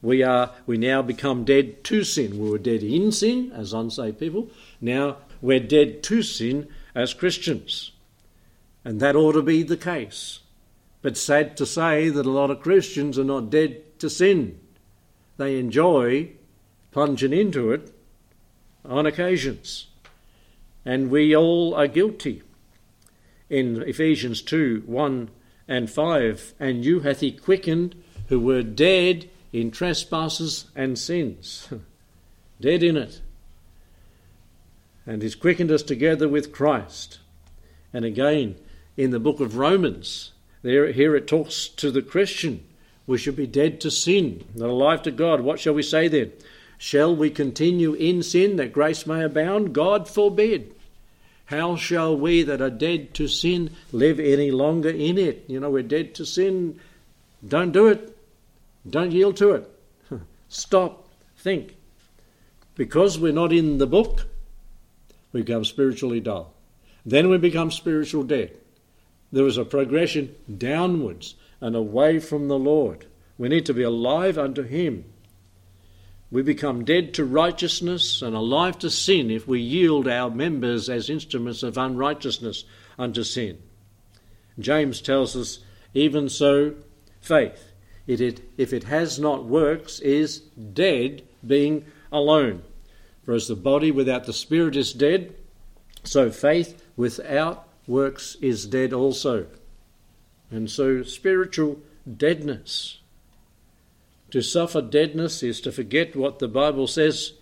we 0.00 0.22
are 0.22 0.50
we 0.64 0.78
now 0.78 1.02
become 1.02 1.44
dead 1.44 1.84
to 1.84 2.04
sin. 2.04 2.38
We 2.38 2.48
were 2.48 2.56
dead 2.56 2.82
in 2.82 3.12
sin 3.12 3.52
as 3.54 3.74
unsaved 3.74 4.18
people. 4.18 4.48
Now 4.80 5.18
we're 5.42 5.60
dead 5.60 6.02
to 6.04 6.22
sin 6.22 6.68
as 6.94 7.12
Christians. 7.12 7.91
And 8.84 9.00
that 9.00 9.16
ought 9.16 9.32
to 9.32 9.42
be 9.42 9.62
the 9.62 9.76
case. 9.76 10.40
But 11.02 11.16
sad 11.16 11.56
to 11.56 11.66
say 11.66 12.08
that 12.08 12.26
a 12.26 12.30
lot 12.30 12.50
of 12.50 12.60
Christians 12.60 13.18
are 13.18 13.24
not 13.24 13.50
dead 13.50 13.98
to 14.00 14.10
sin. 14.10 14.60
They 15.36 15.58
enjoy 15.58 16.30
plunging 16.90 17.32
into 17.32 17.72
it 17.72 17.92
on 18.84 19.06
occasions. 19.06 19.86
And 20.84 21.10
we 21.10 21.34
all 21.34 21.74
are 21.74 21.86
guilty. 21.86 22.42
In 23.48 23.82
Ephesians 23.82 24.42
2 24.42 24.84
1 24.86 25.30
and 25.68 25.90
5, 25.90 26.54
and 26.58 26.84
you 26.84 27.00
hath 27.00 27.20
he 27.20 27.32
quickened 27.32 27.94
who 28.28 28.40
were 28.40 28.62
dead 28.62 29.28
in 29.52 29.70
trespasses 29.70 30.66
and 30.74 30.98
sins. 30.98 31.68
dead 32.60 32.82
in 32.82 32.96
it 32.96 33.20
and 35.06 35.22
he's 35.22 35.34
quickened 35.34 35.70
us 35.70 35.82
together 35.82 36.28
with 36.28 36.52
Christ. 36.52 37.18
And 37.92 38.04
again, 38.04 38.56
in 38.96 39.10
the 39.10 39.20
book 39.20 39.40
of 39.40 39.56
Romans. 39.56 40.32
There, 40.62 40.92
here 40.92 41.16
it 41.16 41.26
talks 41.26 41.68
to 41.68 41.90
the 41.90 42.02
Christian. 42.02 42.64
We 43.06 43.18
should 43.18 43.36
be 43.36 43.46
dead 43.46 43.80
to 43.80 43.90
sin, 43.90 44.44
not 44.54 44.70
alive 44.70 45.02
to 45.02 45.10
God. 45.10 45.40
What 45.40 45.58
shall 45.58 45.74
we 45.74 45.82
say 45.82 46.08
then? 46.08 46.32
Shall 46.78 47.14
we 47.14 47.30
continue 47.30 47.94
in 47.94 48.22
sin 48.22 48.56
that 48.56 48.72
grace 48.72 49.06
may 49.06 49.22
abound? 49.22 49.72
God 49.72 50.08
forbid. 50.08 50.74
How 51.46 51.76
shall 51.76 52.16
we 52.16 52.42
that 52.44 52.60
are 52.60 52.70
dead 52.70 53.14
to 53.14 53.28
sin 53.28 53.70
live 53.92 54.18
any 54.18 54.50
longer 54.50 54.88
in 54.90 55.18
it? 55.18 55.44
You 55.48 55.60
know, 55.60 55.70
we're 55.70 55.82
dead 55.82 56.14
to 56.16 56.24
sin. 56.24 56.80
Don't 57.46 57.72
do 57.72 57.88
it. 57.88 58.16
Don't 58.88 59.12
yield 59.12 59.36
to 59.36 59.52
it. 59.52 59.70
Stop. 60.48 61.08
Think. 61.36 61.76
Because 62.74 63.18
we're 63.18 63.32
not 63.32 63.52
in 63.52 63.78
the 63.78 63.86
book, 63.86 64.26
we 65.32 65.42
become 65.42 65.64
spiritually 65.64 66.20
dull. 66.20 66.54
Then 67.04 67.28
we 67.28 67.38
become 67.38 67.70
spiritual 67.70 68.22
dead. 68.22 68.56
There 69.32 69.46
is 69.46 69.56
a 69.56 69.64
progression 69.64 70.34
downwards 70.58 71.34
and 71.60 71.74
away 71.74 72.18
from 72.18 72.48
the 72.48 72.58
Lord. 72.58 73.06
We 73.38 73.48
need 73.48 73.66
to 73.66 73.74
be 73.74 73.82
alive 73.82 74.36
unto 74.36 74.62
Him. 74.62 75.06
We 76.30 76.42
become 76.42 76.84
dead 76.84 77.14
to 77.14 77.24
righteousness 77.24 78.22
and 78.22 78.36
alive 78.36 78.78
to 78.80 78.90
sin 78.90 79.30
if 79.30 79.48
we 79.48 79.60
yield 79.60 80.06
our 80.06 80.30
members 80.30 80.88
as 80.88 81.10
instruments 81.10 81.62
of 81.62 81.76
unrighteousness 81.76 82.64
unto 82.98 83.22
sin. 83.22 83.58
James 84.58 85.00
tells 85.00 85.34
us, 85.34 85.58
even 85.94 86.28
so, 86.28 86.74
faith, 87.20 87.72
it, 88.06 88.42
if 88.56 88.72
it 88.72 88.84
has 88.84 89.18
not 89.18 89.44
works, 89.44 90.00
is 90.00 90.40
dead, 90.40 91.22
being 91.46 91.84
alone. 92.10 92.62
For 93.24 93.34
as 93.34 93.48
the 93.48 93.56
body 93.56 93.90
without 93.90 94.24
the 94.24 94.32
spirit 94.32 94.76
is 94.76 94.92
dead, 94.92 95.34
so 96.02 96.30
faith 96.30 96.82
without 96.96 97.68
works 97.86 98.36
is 98.40 98.66
dead 98.66 98.92
also. 98.92 99.46
And 100.50 100.70
so 100.70 101.02
spiritual 101.02 101.80
deadness. 102.16 102.98
To 104.30 104.42
suffer 104.42 104.80
deadness 104.80 105.42
is 105.42 105.60
to 105.62 105.72
forget 105.72 106.16
what 106.16 106.38
the 106.38 106.48
Bible 106.48 106.86
says 106.86 107.34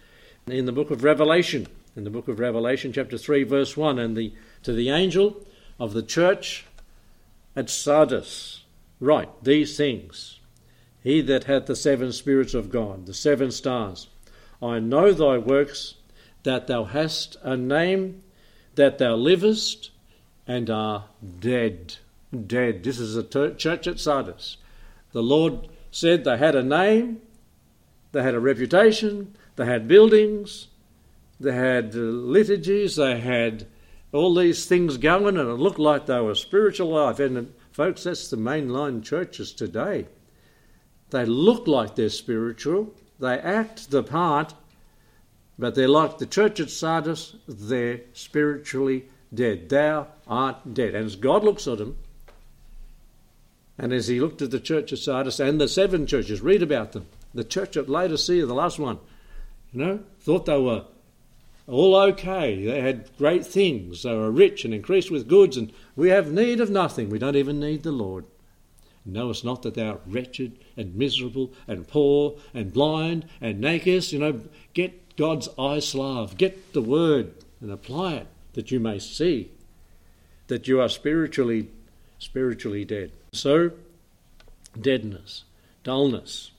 in 0.46 0.66
the 0.66 0.72
book 0.72 0.90
of 0.90 1.04
Revelation. 1.04 1.66
In 1.96 2.04
the 2.04 2.10
book 2.10 2.28
of 2.28 2.38
Revelation, 2.38 2.92
chapter 2.92 3.18
3, 3.18 3.44
verse 3.44 3.76
1, 3.76 3.98
and 3.98 4.16
the, 4.16 4.32
to 4.62 4.72
the 4.72 4.90
angel 4.90 5.44
of 5.78 5.92
the 5.92 6.02
church 6.02 6.66
at 7.56 7.68
Sardis, 7.68 8.64
write 9.00 9.42
these 9.42 9.76
things. 9.76 10.38
He 11.02 11.20
that 11.22 11.44
hath 11.44 11.66
the 11.66 11.76
seven 11.76 12.12
spirits 12.12 12.54
of 12.54 12.70
God, 12.70 13.06
the 13.06 13.14
seven 13.14 13.50
stars, 13.50 14.08
I 14.62 14.78
know 14.78 15.12
thy 15.12 15.38
works, 15.38 15.94
that 16.42 16.66
thou 16.66 16.84
hast 16.84 17.36
a 17.42 17.56
name, 17.56 18.22
that 18.74 18.98
thou 18.98 19.14
livest, 19.14 19.90
and 20.46 20.70
are 20.70 21.04
dead. 21.40 21.96
Dead. 22.46 22.84
This 22.84 22.98
is 22.98 23.16
a 23.16 23.22
church 23.22 23.86
at 23.86 23.98
Sardis. 23.98 24.56
The 25.12 25.22
Lord 25.22 25.68
said 25.90 26.24
they 26.24 26.38
had 26.38 26.54
a 26.54 26.62
name, 26.62 27.20
they 28.12 28.22
had 28.22 28.34
a 28.34 28.40
reputation, 28.40 29.36
they 29.56 29.66
had 29.66 29.88
buildings, 29.88 30.68
they 31.40 31.52
had 31.52 31.94
uh, 31.94 31.98
liturgies, 31.98 32.96
they 32.96 33.18
had 33.18 33.66
all 34.12 34.34
these 34.34 34.66
things 34.66 34.96
going, 34.96 35.36
and 35.36 35.48
it 35.48 35.54
looked 35.54 35.78
like 35.78 36.06
they 36.06 36.20
were 36.20 36.34
spiritual 36.34 36.90
life. 36.90 37.18
And 37.18 37.52
folks, 37.72 38.04
that's 38.04 38.28
the 38.28 38.36
mainline 38.36 39.02
churches 39.02 39.52
today. 39.52 40.06
They 41.10 41.24
look 41.24 41.66
like 41.66 41.96
they're 41.96 42.08
spiritual, 42.08 42.94
they 43.18 43.38
act 43.38 43.90
the 43.90 44.02
part, 44.02 44.54
but 45.58 45.74
they're 45.74 45.88
like 45.88 46.18
the 46.18 46.26
church 46.26 46.60
at 46.60 46.70
Sardis, 46.70 47.34
they're 47.48 48.00
spiritually 48.12 49.06
dead. 49.32 49.68
Thou 49.68 50.08
art 50.26 50.74
dead. 50.74 50.94
And 50.94 51.06
as 51.06 51.16
God 51.16 51.44
looks 51.44 51.66
at 51.66 51.78
them, 51.78 51.96
and 53.78 53.92
as 53.92 54.08
he 54.08 54.20
looked 54.20 54.42
at 54.42 54.50
the 54.50 54.60
church 54.60 54.92
at 54.92 54.98
Sardis 54.98 55.40
and 55.40 55.60
the 55.60 55.68
seven 55.68 56.06
churches, 56.06 56.42
read 56.42 56.62
about 56.62 56.92
them. 56.92 57.06
The 57.32 57.44
church 57.44 57.76
at 57.76 57.88
Laodicea, 57.88 58.44
the 58.44 58.54
last 58.54 58.78
one, 58.78 58.98
you 59.72 59.80
know, 59.80 60.00
thought 60.20 60.46
they 60.46 60.58
were 60.58 60.84
all 61.66 61.96
okay. 61.96 62.62
They 62.64 62.80
had 62.80 63.08
great 63.16 63.46
things. 63.46 64.02
They 64.02 64.14
were 64.14 64.30
rich 64.30 64.64
and 64.64 64.74
increased 64.74 65.10
with 65.10 65.28
goods, 65.28 65.56
and 65.56 65.72
we 65.96 66.10
have 66.10 66.32
need 66.32 66.60
of 66.60 66.70
nothing. 66.70 67.08
We 67.08 67.18
don't 67.18 67.36
even 67.36 67.60
need 67.60 67.82
the 67.82 67.92
Lord. 67.92 68.26
Knowest 69.06 69.44
not 69.46 69.62
that 69.62 69.74
thou 69.74 69.92
art 69.92 70.02
wretched 70.06 70.58
and 70.76 70.94
miserable 70.94 71.52
and 71.66 71.88
poor 71.88 72.36
and 72.52 72.72
blind 72.72 73.26
and 73.40 73.60
naked? 73.60 74.12
You 74.12 74.18
know, 74.18 74.40
get 74.74 75.16
God's 75.16 75.48
eye 75.58 75.78
salve, 75.78 76.36
get 76.36 76.74
the 76.74 76.82
word 76.82 77.32
and 77.62 77.70
apply 77.70 78.14
it 78.14 78.26
that 78.54 78.70
you 78.70 78.80
may 78.80 78.98
see 78.98 79.50
that 80.48 80.66
you 80.66 80.80
are 80.80 80.88
spiritually 80.88 81.68
spiritually 82.18 82.84
dead. 82.84 83.12
So 83.32 83.72
deadness, 84.78 85.44
dullness, 85.84 86.50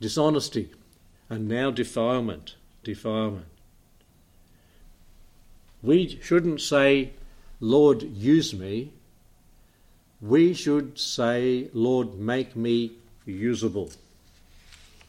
dishonesty, 0.00 0.70
and 1.28 1.46
now 1.46 1.70
defilement, 1.70 2.56
defilement. 2.82 3.46
We 5.82 6.18
shouldn't 6.20 6.60
say, 6.60 7.12
Lord, 7.60 8.02
use 8.02 8.52
me 8.52 8.92
we 10.20 10.54
should 10.54 10.98
say, 10.98 11.68
Lord, 11.72 12.18
make 12.18 12.56
me 12.56 12.92
usable. 13.24 13.90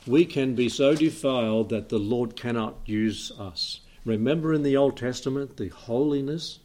We 0.06 0.26
can 0.26 0.56
be 0.56 0.70
so 0.70 0.96
defiled 0.96 1.70
that 1.70 1.90
the 1.90 2.00
Lord 2.00 2.36
cannot 2.36 2.76
use 2.86 3.32
us. 3.40 3.82
Remember 4.08 4.54
in 4.54 4.64
the 4.64 4.78
Old 4.78 4.96
Testament 4.96 5.58
the 5.58 5.68
holiness 5.68 6.60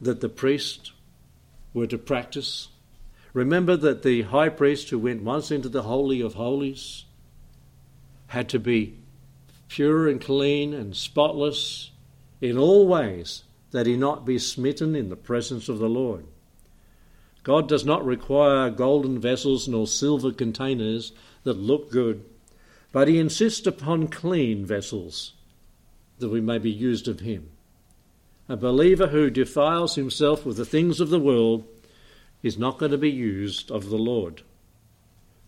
that 0.00 0.20
the 0.20 0.28
priests 0.28 0.92
were 1.72 1.88
to 1.88 1.98
practice? 1.98 2.68
Remember 3.32 3.76
that 3.76 4.04
the 4.04 4.22
high 4.22 4.48
priest 4.48 4.90
who 4.90 4.98
went 5.00 5.24
once 5.24 5.50
into 5.50 5.68
the 5.68 5.82
Holy 5.82 6.20
of 6.20 6.34
Holies 6.34 7.04
had 8.28 8.48
to 8.50 8.60
be 8.60 8.96
pure 9.66 10.08
and 10.08 10.20
clean 10.20 10.72
and 10.72 10.94
spotless 10.94 11.90
in 12.40 12.56
all 12.56 12.86
ways, 12.86 13.42
that 13.72 13.86
he 13.86 13.96
not 13.96 14.24
be 14.24 14.38
smitten 14.38 14.94
in 14.94 15.08
the 15.08 15.16
presence 15.16 15.68
of 15.68 15.80
the 15.80 15.88
Lord. 15.88 16.26
God 17.42 17.68
does 17.68 17.84
not 17.84 18.06
require 18.06 18.70
golden 18.70 19.18
vessels 19.18 19.66
nor 19.66 19.88
silver 19.88 20.30
containers 20.30 21.10
that 21.42 21.58
look 21.58 21.90
good, 21.90 22.24
but 22.92 23.08
He 23.08 23.18
insists 23.18 23.66
upon 23.66 24.06
clean 24.06 24.64
vessels 24.64 25.32
that 26.18 26.28
we 26.28 26.40
may 26.40 26.58
be 26.58 26.70
used 26.70 27.08
of 27.08 27.20
Him. 27.20 27.50
A 28.48 28.56
believer 28.56 29.06
who 29.06 29.30
defiles 29.30 29.94
himself 29.94 30.44
with 30.44 30.58
the 30.58 30.66
things 30.66 31.00
of 31.00 31.08
the 31.08 31.18
world 31.18 31.64
is 32.42 32.58
not 32.58 32.78
going 32.78 32.92
to 32.92 32.98
be 32.98 33.10
used 33.10 33.70
of 33.70 33.88
the 33.88 33.96
Lord. 33.96 34.42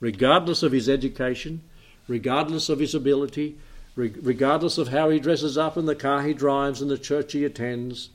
Regardless 0.00 0.62
of 0.62 0.72
his 0.72 0.88
education, 0.88 1.62
regardless 2.08 2.70
of 2.70 2.78
his 2.78 2.94
ability, 2.94 3.58
regardless 3.96 4.78
of 4.78 4.88
how 4.88 5.10
he 5.10 5.18
dresses 5.18 5.58
up 5.58 5.76
and 5.76 5.86
the 5.86 5.94
car 5.94 6.22
he 6.22 6.32
drives 6.32 6.80
and 6.80 6.90
the 6.90 6.96
church 6.96 7.32
he 7.32 7.44
attends, 7.44 8.08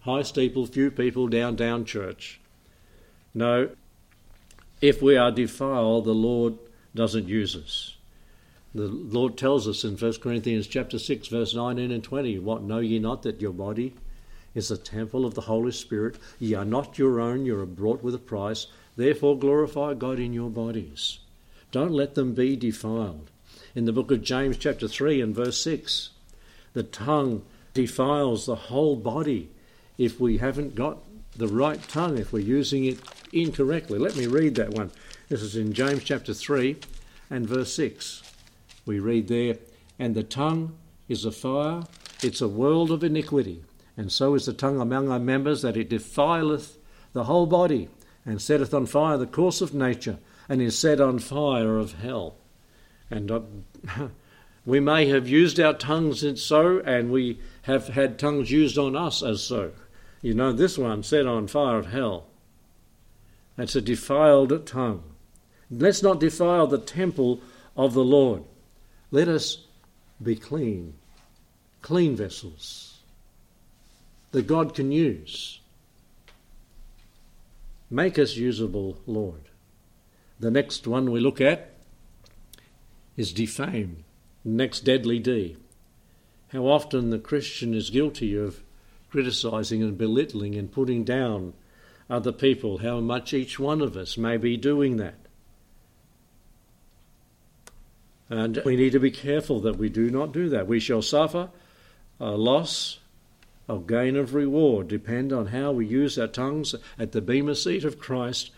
high 0.00 0.22
steeple, 0.22 0.66
few 0.66 0.92
people, 0.92 1.26
down, 1.26 1.56
down 1.56 1.84
church. 1.84 2.40
No, 3.34 3.70
if 4.80 5.02
we 5.02 5.16
are 5.16 5.32
defiled, 5.32 6.04
the 6.04 6.12
Lord 6.12 6.54
doesn't 6.94 7.26
use 7.26 7.56
us. 7.56 7.96
The 8.78 8.86
Lord 8.86 9.36
tells 9.36 9.66
us 9.66 9.82
in 9.82 9.96
1 9.96 10.20
Corinthians 10.20 10.68
chapter 10.68 11.00
6 11.00 11.26
verse 11.26 11.52
19 11.52 11.90
and 11.90 12.04
20, 12.04 12.38
what 12.38 12.62
know 12.62 12.78
ye 12.78 13.00
not 13.00 13.24
that 13.24 13.40
your 13.40 13.52
body 13.52 13.92
is 14.54 14.70
a 14.70 14.76
temple 14.76 15.26
of 15.26 15.34
the 15.34 15.40
Holy 15.40 15.72
Spirit, 15.72 16.16
ye 16.38 16.54
are 16.54 16.64
not 16.64 16.96
your 16.96 17.18
own, 17.18 17.44
you 17.44 17.58
are 17.58 17.66
bought 17.66 18.04
with 18.04 18.14
a 18.14 18.18
price, 18.18 18.68
therefore 18.94 19.36
glorify 19.36 19.94
God 19.94 20.20
in 20.20 20.32
your 20.32 20.48
bodies. 20.48 21.18
Don't 21.72 21.90
let 21.90 22.14
them 22.14 22.34
be 22.34 22.54
defiled. 22.54 23.32
In 23.74 23.84
the 23.84 23.92
book 23.92 24.12
of 24.12 24.22
James 24.22 24.56
chapter 24.56 24.86
3 24.86 25.22
and 25.22 25.34
verse 25.34 25.60
6, 25.60 26.10
the 26.72 26.84
tongue 26.84 27.42
defiles 27.74 28.46
the 28.46 28.54
whole 28.54 28.94
body 28.94 29.50
if 29.96 30.20
we 30.20 30.38
haven't 30.38 30.76
got 30.76 30.98
the 31.34 31.48
right 31.48 31.82
tongue, 31.88 32.16
if 32.16 32.32
we're 32.32 32.38
using 32.38 32.84
it 32.84 33.00
incorrectly. 33.32 33.98
Let 33.98 34.14
me 34.14 34.28
read 34.28 34.54
that 34.54 34.70
one. 34.70 34.92
This 35.28 35.42
is 35.42 35.56
in 35.56 35.72
James 35.72 36.04
chapter 36.04 36.32
3 36.32 36.76
and 37.28 37.44
verse 37.44 37.72
6. 37.74 38.22
We 38.88 39.00
read 39.00 39.28
there, 39.28 39.58
And 39.98 40.14
the 40.14 40.22
tongue 40.22 40.78
is 41.10 41.26
a 41.26 41.30
fire, 41.30 41.82
it's 42.22 42.40
a 42.40 42.48
world 42.48 42.90
of 42.90 43.04
iniquity, 43.04 43.62
and 43.98 44.10
so 44.10 44.34
is 44.34 44.46
the 44.46 44.54
tongue 44.54 44.80
among 44.80 45.10
our 45.10 45.18
members, 45.18 45.60
that 45.60 45.76
it 45.76 45.90
defileth 45.90 46.78
the 47.12 47.24
whole 47.24 47.44
body, 47.44 47.90
and 48.24 48.40
setteth 48.40 48.72
on 48.72 48.86
fire 48.86 49.18
the 49.18 49.26
course 49.26 49.60
of 49.60 49.74
nature, 49.74 50.18
and 50.48 50.62
is 50.62 50.78
set 50.78 51.02
on 51.02 51.18
fire 51.18 51.76
of 51.76 52.00
hell. 52.00 52.36
And 53.10 53.30
uh, 53.30 53.40
we 54.64 54.80
may 54.80 55.06
have 55.08 55.28
used 55.28 55.60
our 55.60 55.74
tongues 55.74 56.24
so, 56.42 56.78
and 56.78 57.12
we 57.12 57.40
have 57.64 57.88
had 57.88 58.18
tongues 58.18 58.50
used 58.50 58.78
on 58.78 58.96
us 58.96 59.22
as 59.22 59.42
so. 59.42 59.72
You 60.22 60.32
know, 60.32 60.54
this 60.54 60.78
one 60.78 61.02
set 61.02 61.26
on 61.26 61.46
fire 61.46 61.76
of 61.76 61.88
hell. 61.88 62.28
That's 63.54 63.76
a 63.76 63.82
defiled 63.82 64.66
tongue. 64.66 65.02
Let's 65.70 66.02
not 66.02 66.20
defile 66.20 66.66
the 66.66 66.78
temple 66.78 67.42
of 67.76 67.92
the 67.92 68.02
Lord. 68.02 68.44
Let 69.10 69.28
us 69.28 69.64
be 70.22 70.36
clean, 70.36 70.94
clean 71.82 72.16
vessels 72.16 72.98
that 74.32 74.46
God 74.46 74.74
can 74.74 74.92
use. 74.92 75.60
Make 77.90 78.18
us 78.18 78.36
usable, 78.36 78.98
Lord. 79.06 79.48
The 80.38 80.50
next 80.50 80.86
one 80.86 81.10
we 81.10 81.20
look 81.20 81.40
at 81.40 81.72
is 83.16 83.32
defame, 83.32 84.04
next 84.44 84.80
deadly 84.80 85.18
D. 85.18 85.56
How 86.48 86.66
often 86.66 87.10
the 87.10 87.18
Christian 87.18 87.74
is 87.74 87.90
guilty 87.90 88.36
of 88.36 88.62
criticising 89.10 89.82
and 89.82 89.96
belittling 89.96 90.54
and 90.54 90.70
putting 90.70 91.04
down 91.04 91.54
other 92.10 92.32
people, 92.32 92.78
how 92.78 93.00
much 93.00 93.34
each 93.34 93.58
one 93.58 93.80
of 93.80 93.96
us 93.96 94.16
may 94.16 94.36
be 94.36 94.56
doing 94.56 94.96
that. 94.96 95.16
And 98.30 98.62
we 98.64 98.76
need 98.76 98.92
to 98.92 99.00
be 99.00 99.10
careful 99.10 99.60
that 99.60 99.78
we 99.78 99.88
do 99.88 100.10
not 100.10 100.32
do 100.32 100.48
that. 100.50 100.66
We 100.66 100.80
shall 100.80 101.02
suffer 101.02 101.48
a 102.20 102.32
loss 102.32 102.98
of 103.68 103.86
gain 103.86 104.16
of 104.16 104.34
reward, 104.34 104.88
depend 104.88 105.32
on 105.32 105.46
how 105.46 105.72
we 105.72 105.86
use 105.86 106.18
our 106.18 106.26
tongues 106.26 106.74
at 106.98 107.12
the 107.12 107.20
bema 107.20 107.54
seat 107.54 107.84
of 107.84 107.98
Christ 107.98 108.50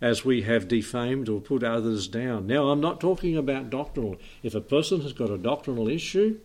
as 0.00 0.24
we 0.24 0.42
have 0.42 0.68
defamed 0.68 1.28
or 1.28 1.40
put 1.40 1.62
others 1.62 2.08
down. 2.08 2.46
Now, 2.46 2.68
I'm 2.68 2.80
not 2.80 3.00
talking 3.00 3.36
about 3.36 3.70
doctrinal. 3.70 4.16
If 4.42 4.54
a 4.54 4.60
person 4.60 5.00
has 5.00 5.12
got 5.12 5.30
a 5.30 5.38
doctrinal 5.38 5.88
issue 5.88 6.38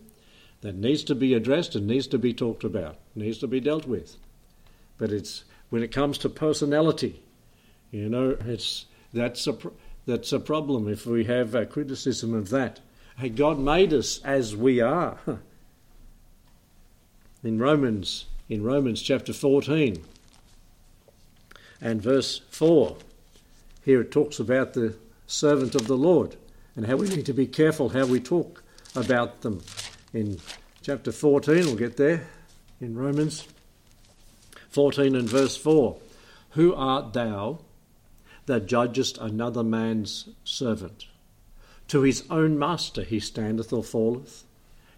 that 0.62 0.74
needs 0.74 1.04
to 1.04 1.14
be 1.14 1.34
addressed 1.34 1.74
and 1.74 1.86
needs 1.86 2.06
to 2.08 2.18
be 2.18 2.32
talked 2.32 2.64
about, 2.64 2.96
needs 3.14 3.38
to 3.38 3.46
be 3.46 3.60
dealt 3.60 3.86
with, 3.86 4.16
but 4.96 5.10
it's 5.10 5.44
when 5.68 5.82
it 5.82 5.92
comes 5.92 6.18
to 6.18 6.28
personality, 6.28 7.22
you 7.90 8.08
know, 8.08 8.36
it's 8.46 8.86
that's 9.12 9.46
a 9.46 9.56
that's 10.06 10.32
a 10.32 10.40
problem 10.40 10.88
if 10.88 11.06
we 11.06 11.24
have 11.24 11.54
a 11.54 11.66
criticism 11.66 12.34
of 12.34 12.48
that. 12.50 12.80
Hey, 13.18 13.28
God 13.28 13.58
made 13.58 13.92
us 13.92 14.20
as 14.24 14.56
we 14.56 14.80
are. 14.80 15.18
In 17.44 17.58
Romans, 17.58 18.26
in 18.48 18.62
Romans 18.62 19.02
chapter 19.02 19.32
14 19.32 20.00
and 21.80 22.00
verse 22.00 22.40
4, 22.50 22.96
here 23.84 24.00
it 24.02 24.12
talks 24.12 24.38
about 24.38 24.74
the 24.74 24.94
servant 25.26 25.74
of 25.74 25.88
the 25.88 25.96
Lord 25.96 26.36
and 26.76 26.86
how 26.86 26.94
we 26.94 27.08
need 27.08 27.26
to 27.26 27.32
be 27.32 27.48
careful 27.48 27.88
how 27.88 28.06
we 28.06 28.20
talk 28.20 28.62
about 28.94 29.40
them. 29.40 29.60
In 30.12 30.38
chapter 30.82 31.10
14, 31.10 31.66
we'll 31.66 31.74
get 31.74 31.96
there 31.96 32.28
in 32.80 32.96
Romans 32.96 33.48
14 34.70 35.16
and 35.16 35.28
verse 35.28 35.56
4. 35.56 35.96
Who 36.50 36.74
art 36.74 37.12
thou 37.12 37.58
that 38.46 38.66
judgest 38.66 39.18
another 39.18 39.62
man's 39.62 40.28
servant? 40.44 41.06
To 41.88 42.02
his 42.02 42.24
own 42.30 42.58
master 42.58 43.02
he 43.02 43.20
standeth 43.20 43.72
or 43.72 43.84
falleth. 43.84 44.44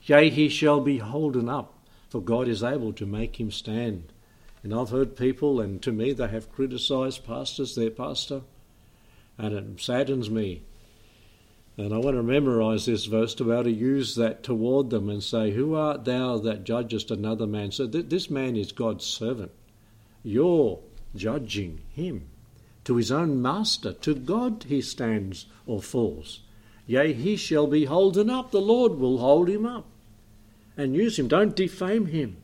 Yea, 0.02 0.30
he 0.30 0.48
shall 0.48 0.80
be 0.80 0.98
holden 0.98 1.48
up, 1.48 1.78
for 2.08 2.20
God 2.20 2.46
is 2.46 2.62
able 2.62 2.92
to 2.92 3.06
make 3.06 3.40
him 3.40 3.50
stand. 3.50 4.12
And 4.62 4.74
I've 4.74 4.90
heard 4.90 5.16
people, 5.16 5.60
and 5.60 5.82
to 5.82 5.92
me 5.92 6.12
they 6.12 6.28
have 6.28 6.52
criticised 6.52 7.24
pastors, 7.24 7.74
their 7.74 7.90
pastor, 7.90 8.42
and 9.36 9.54
it 9.54 9.80
saddens 9.80 10.30
me. 10.30 10.62
And 11.76 11.92
I 11.92 11.98
want 11.98 12.16
to 12.16 12.22
memorize 12.22 12.86
this 12.86 13.06
verse 13.06 13.34
to 13.34 13.44
be 13.44 13.50
able 13.50 13.64
to 13.64 13.70
use 13.72 14.14
that 14.14 14.42
toward 14.44 14.90
them 14.90 15.10
and 15.10 15.22
say, 15.22 15.50
Who 15.50 15.74
art 15.74 16.04
thou 16.04 16.38
that 16.38 16.64
judgest 16.64 17.10
another 17.10 17.46
man? 17.46 17.72
So 17.72 17.88
th- 17.88 18.08
this 18.08 18.30
man 18.30 18.56
is 18.56 18.70
God's 18.70 19.04
servant. 19.04 19.50
You're 20.22 20.78
judging 21.16 21.80
him. 21.90 22.28
To 22.84 22.96
his 22.96 23.10
own 23.10 23.40
master, 23.40 23.92
to 23.92 24.14
God 24.14 24.66
he 24.68 24.80
stands 24.80 25.46
or 25.66 25.80
falls. 25.80 26.40
Yea, 26.86 27.12
he 27.12 27.36
shall 27.36 27.66
be 27.66 27.86
holden 27.86 28.28
up. 28.28 28.50
The 28.50 28.60
Lord 28.60 28.98
will 28.98 29.18
hold 29.18 29.48
him 29.48 29.64
up 29.64 29.86
and 30.76 30.94
use 30.94 31.18
him. 31.18 31.28
Don't 31.28 31.56
defame 31.56 32.06
him. 32.06 32.36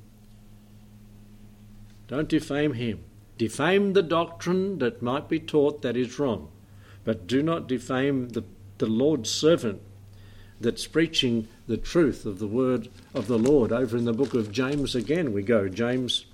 Don't 2.08 2.28
defame 2.28 2.74
him. 2.74 3.04
Defame 3.38 3.92
the 3.92 4.02
doctrine 4.02 4.78
that 4.78 5.02
might 5.02 5.28
be 5.28 5.38
taught 5.38 5.82
that 5.82 5.96
is 5.96 6.18
wrong. 6.18 6.50
But 7.04 7.26
do 7.26 7.42
not 7.42 7.68
defame 7.68 8.30
the, 8.30 8.44
the 8.78 8.86
Lord's 8.86 9.30
servant 9.30 9.80
that's 10.60 10.86
preaching 10.86 11.48
the 11.66 11.78
truth 11.78 12.26
of 12.26 12.38
the 12.38 12.46
word 12.46 12.88
of 13.14 13.26
the 13.26 13.38
Lord. 13.38 13.72
Over 13.72 13.96
in 13.96 14.04
the 14.04 14.12
book 14.12 14.34
of 14.34 14.52
James 14.52 14.94
again 14.94 15.32
we 15.32 15.42
go. 15.42 15.68
James 15.68 16.26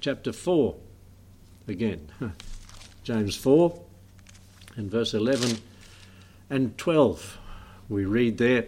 chapter 0.00 0.32
4 0.32 0.76
again. 1.66 2.08
James 3.02 3.34
4 3.36 3.80
and 4.76 4.90
verse 4.90 5.12
11 5.12 5.58
and 6.48 6.76
12. 6.78 7.38
We 7.88 8.04
read 8.04 8.38
there, 8.38 8.66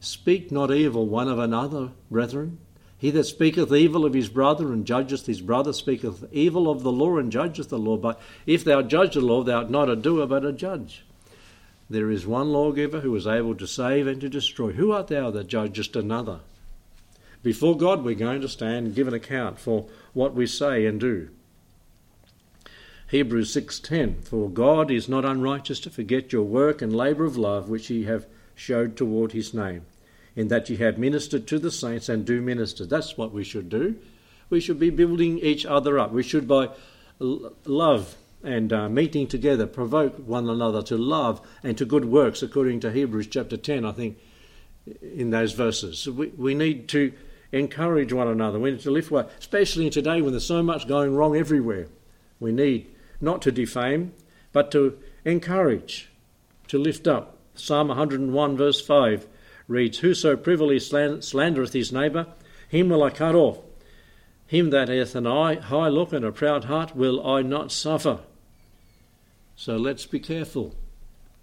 Speak 0.00 0.50
not 0.50 0.70
evil 0.70 1.06
one 1.06 1.28
of 1.28 1.38
another, 1.38 1.90
brethren. 2.10 2.58
He 2.96 3.10
that 3.10 3.24
speaketh 3.24 3.72
evil 3.72 4.04
of 4.04 4.14
his 4.14 4.28
brother 4.28 4.72
and 4.72 4.86
judgeth 4.86 5.26
his 5.26 5.40
brother 5.40 5.72
speaketh 5.72 6.24
evil 6.32 6.70
of 6.70 6.82
the 6.82 6.90
law 6.90 7.18
and 7.18 7.30
judgeth 7.30 7.68
the 7.68 7.78
law. 7.78 7.96
But 7.96 8.20
if 8.46 8.64
thou 8.64 8.82
judge 8.82 9.14
the 9.14 9.20
law, 9.20 9.42
thou 9.42 9.58
art 9.58 9.70
not 9.70 9.90
a 9.90 9.96
doer 9.96 10.26
but 10.26 10.44
a 10.44 10.52
judge. 10.52 11.04
There 11.90 12.10
is 12.10 12.26
one 12.26 12.50
lawgiver 12.50 13.00
who 13.00 13.14
is 13.14 13.26
able 13.26 13.54
to 13.56 13.66
save 13.66 14.06
and 14.06 14.20
to 14.20 14.28
destroy. 14.28 14.72
Who 14.72 14.92
art 14.92 15.08
thou 15.08 15.30
that 15.30 15.46
judgest 15.46 15.96
another? 15.96 16.40
Before 17.42 17.76
God, 17.76 18.04
we're 18.04 18.14
going 18.14 18.40
to 18.40 18.48
stand 18.48 18.86
and 18.86 18.94
give 18.94 19.06
an 19.06 19.14
account 19.14 19.60
for 19.60 19.86
what 20.12 20.34
we 20.34 20.46
say 20.46 20.86
and 20.86 20.98
do. 20.98 21.30
Hebrews 23.08 23.50
6:10 23.50 24.22
For 24.22 24.50
God 24.50 24.90
is 24.90 25.08
not 25.08 25.24
unrighteous 25.24 25.80
to 25.80 25.90
forget 25.90 26.30
your 26.30 26.42
work 26.42 26.82
and 26.82 26.94
labour 26.94 27.24
of 27.24 27.38
love 27.38 27.70
which 27.70 27.88
ye 27.88 28.04
have 28.04 28.26
showed 28.54 28.96
toward 28.96 29.32
his 29.32 29.54
name 29.54 29.82
in 30.36 30.48
that 30.48 30.68
ye 30.68 30.76
have 30.76 30.98
ministered 30.98 31.46
to 31.46 31.58
the 31.58 31.70
saints 31.70 32.08
and 32.08 32.24
do 32.24 32.42
minister. 32.42 32.84
That's 32.84 33.16
what 33.16 33.32
we 33.32 33.44
should 33.44 33.70
do. 33.70 33.96
We 34.50 34.60
should 34.60 34.78
be 34.78 34.90
building 34.90 35.38
each 35.38 35.64
other 35.64 35.98
up. 35.98 36.12
We 36.12 36.22
should, 36.22 36.46
by 36.46 36.68
love 37.18 38.16
and 38.44 38.72
uh, 38.72 38.88
meeting 38.88 39.26
together, 39.26 39.66
provoke 39.66 40.16
one 40.18 40.48
another 40.48 40.82
to 40.82 40.96
love 40.96 41.40
and 41.62 41.76
to 41.78 41.84
good 41.84 42.04
works, 42.04 42.42
according 42.42 42.80
to 42.80 42.92
Hebrews 42.92 43.26
chapter 43.26 43.56
10, 43.56 43.84
I 43.84 43.92
think, 43.92 44.18
in 45.02 45.30
those 45.30 45.54
verses. 45.54 46.08
We, 46.08 46.28
we 46.28 46.54
need 46.54 46.88
to 46.90 47.12
encourage 47.52 48.12
one 48.12 48.28
another. 48.28 48.58
We 48.58 48.70
need 48.70 48.80
to 48.80 48.90
lift 48.90 49.10
one, 49.10 49.26
especially 49.38 49.90
today 49.90 50.20
when 50.20 50.32
there's 50.32 50.46
so 50.46 50.62
much 50.62 50.86
going 50.86 51.16
wrong 51.16 51.36
everywhere. 51.36 51.88
We 52.38 52.52
need 52.52 52.94
not 53.20 53.42
to 53.42 53.52
defame, 53.52 54.12
but 54.52 54.70
to 54.72 54.98
encourage, 55.24 56.10
to 56.68 56.78
lift 56.78 57.06
up. 57.06 57.36
Psalm 57.54 57.88
101, 57.88 58.56
verse 58.56 58.80
5 58.80 59.26
reads, 59.66 59.98
Whoso 59.98 60.36
privily 60.36 60.76
slandereth 60.76 61.72
his 61.72 61.92
neighbour, 61.92 62.26
him 62.68 62.88
will 62.88 63.02
I 63.02 63.10
cut 63.10 63.34
off. 63.34 63.58
Him 64.46 64.70
that 64.70 64.88
hath 64.88 65.14
an 65.14 65.26
high 65.26 65.88
look 65.88 66.12
and 66.12 66.24
a 66.24 66.32
proud 66.32 66.64
heart 66.64 66.96
will 66.96 67.26
I 67.26 67.42
not 67.42 67.70
suffer. 67.70 68.20
So 69.56 69.76
let's 69.76 70.06
be 70.06 70.20
careful 70.20 70.74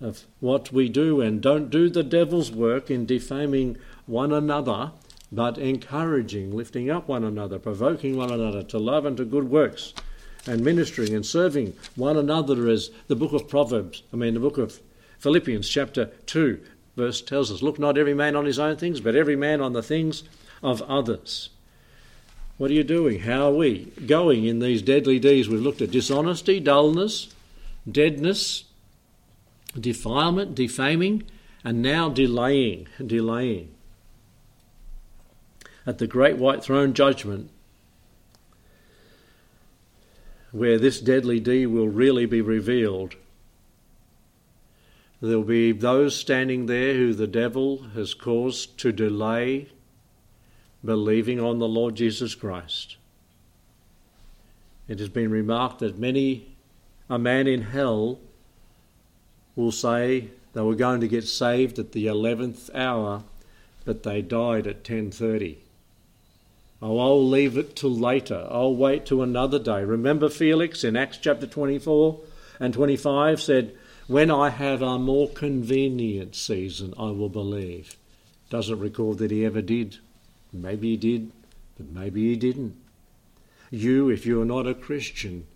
of 0.01 0.25
what 0.39 0.71
we 0.71 0.89
do 0.89 1.21
and 1.21 1.41
don't 1.41 1.69
do 1.69 1.89
the 1.89 2.03
devil's 2.03 2.51
work 2.51 2.89
in 2.89 3.05
defaming 3.05 3.77
one 4.05 4.31
another, 4.31 4.91
but 5.31 5.57
encouraging, 5.57 6.55
lifting 6.55 6.89
up 6.89 7.07
one 7.07 7.23
another, 7.23 7.59
provoking 7.59 8.17
one 8.17 8.31
another 8.31 8.63
to 8.63 8.79
love 8.79 9.05
and 9.05 9.17
to 9.17 9.25
good 9.25 9.49
works, 9.49 9.93
and 10.47 10.63
ministering 10.63 11.13
and 11.13 11.25
serving 11.25 11.73
one 11.95 12.17
another 12.17 12.67
as 12.69 12.91
the 13.08 13.15
book 13.15 13.34
of 13.34 13.47
Proverbs, 13.47 14.03
I 14.13 14.15
mean, 14.15 14.34
the 14.34 14.39
book 14.39 14.58
of 14.58 14.79
Philippians, 15.19 15.67
chapter 15.67 16.12
2, 16.27 16.62
verse 16.95 17.21
tells 17.21 17.51
us 17.51 17.62
look 17.62 17.79
not 17.79 17.97
every 17.97 18.13
man 18.13 18.36
on 18.36 18.45
his 18.45 18.60
own 18.60 18.77
things, 18.77 18.99
but 18.99 19.15
every 19.15 19.36
man 19.36 19.62
on 19.62 19.73
the 19.73 19.84
things 19.84 20.23
of 20.62 20.81
others. 20.84 21.49
What 22.58 22.71
are 22.71 22.75
you 22.75 22.84
doing? 22.84 23.21
How 23.21 23.47
are 23.47 23.53
we 23.53 23.91
going 24.05 24.45
in 24.45 24.60
these 24.60 24.81
deadly 24.81 25.19
deeds? 25.19 25.49
We've 25.49 25.62
looked 25.62 25.81
at 25.81 25.91
dishonesty, 25.91 26.60
dullness, 26.60 27.34
deadness, 27.89 28.63
defilement, 29.77 30.55
defaming, 30.55 31.23
and 31.63 31.81
now 31.81 32.08
delaying, 32.08 32.88
delaying. 33.05 33.71
At 35.86 35.97
the 35.97 36.08
great 36.08 36.38
white 36.38 36.63
throne 36.63 36.93
judgment, 36.93 37.51
where 40.55 40.79
this 40.79 41.01
deadly 41.01 41.37
deed 41.37 41.65
will 41.67 41.89
really 41.89 42.25
be 42.25 42.41
revealed, 42.41 43.15
There'll 45.21 45.43
be 45.43 45.71
those 45.71 46.15
standing 46.15 46.65
there 46.65 46.93
who 46.93 47.13
the 47.13 47.27
devil 47.27 47.83
has 47.95 48.13
caused 48.13 48.77
to 48.79 48.91
delay 48.91 49.69
believing 50.83 51.39
on 51.39 51.57
the 51.59 51.67
Lord 51.67 51.95
Jesus 51.95 52.35
Christ. 52.35 52.97
It 54.87 54.99
has 54.99 55.09
been 55.09 55.31
remarked 55.31 55.79
that 55.79 55.97
many 55.97 56.55
a 57.09 57.17
man 57.17 57.47
in 57.47 57.63
hell 57.63 58.19
will 59.55 59.71
say 59.71 60.29
they 60.53 60.61
were 60.61 60.75
going 60.75 61.01
to 61.01 61.07
get 61.07 61.23
saved 61.23 61.79
at 61.79 61.91
the 61.91 62.05
11th 62.05 62.69
hour, 62.75 63.23
but 63.83 64.03
they 64.03 64.21
died 64.21 64.67
at 64.67 64.83
10:30. 64.83 65.64
Oh, 66.88 67.00
I'll 67.00 67.28
leave 67.28 67.58
it 67.58 67.76
till 67.76 67.98
later. 67.98 68.48
I'll 68.52 68.76
wait 68.76 69.08
till 69.08 69.24
another 69.24 69.58
day. 69.58 69.84
Remember 69.84 70.30
Felix 70.30 70.84
in 70.84 70.95
Acts 70.95 71.17
chapter 71.17 71.48
24 71.48 72.19
and 72.60 72.76
25 72.76 73.41
said, 73.41 73.76
when 74.06 74.30
I 74.30 74.50
have 74.50 74.84
a 74.84 75.00
more 75.00 75.28
convenient 75.28 76.36
season, 76.36 76.93
I 76.95 77.06
will 77.06 77.30
believe. 77.30 77.98
Doesn't 78.52 78.78
record 78.78 79.17
that 79.17 79.32
he 79.32 79.43
ever 79.43 79.63
did. 79.63 79.98
Maybe 80.54 80.91
he 80.91 80.98
did, 80.98 81.32
but 81.76 81.89
maybe 81.89 82.30
he 82.30 82.36
didn't. 82.36 82.76
You, 83.71 84.12
if 84.12 84.28
you're 84.28 84.45
not 84.45 84.67
a 84.67 84.76
Christian, 84.76 85.48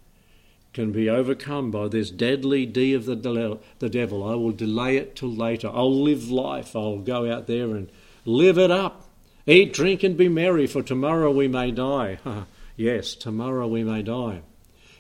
can 0.74 0.92
be 0.92 1.12
overcome 1.12 1.70
by 1.70 1.90
this 1.90 2.10
deadly 2.10 2.66
D 2.66 2.96
of 2.96 3.06
the, 3.06 3.60
the 3.78 3.90
devil. 3.90 4.28
I 4.28 4.34
will 4.34 4.52
delay 4.52 4.98
it 4.98 5.16
till 5.16 5.32
later. 5.32 5.70
I'll 5.72 5.94
live 5.94 6.32
life. 6.32 6.76
I'll 6.76 6.98
go 6.98 7.32
out 7.32 7.46
there 7.46 7.76
and 7.76 7.92
live 8.26 8.58
it 8.58 8.72
up. 8.72 9.09
Eat, 9.46 9.74
drink, 9.74 10.04
and 10.04 10.18
be 10.18 10.30
merry, 10.30 10.68
for 10.68 10.82
tomorrow 10.82 11.32
we 11.32 11.48
may 11.48 11.72
die. 11.72 12.20
yes, 12.76 13.16
tomorrow 13.16 13.68
we 13.68 13.84
may 13.84 14.02
die. 14.02 14.42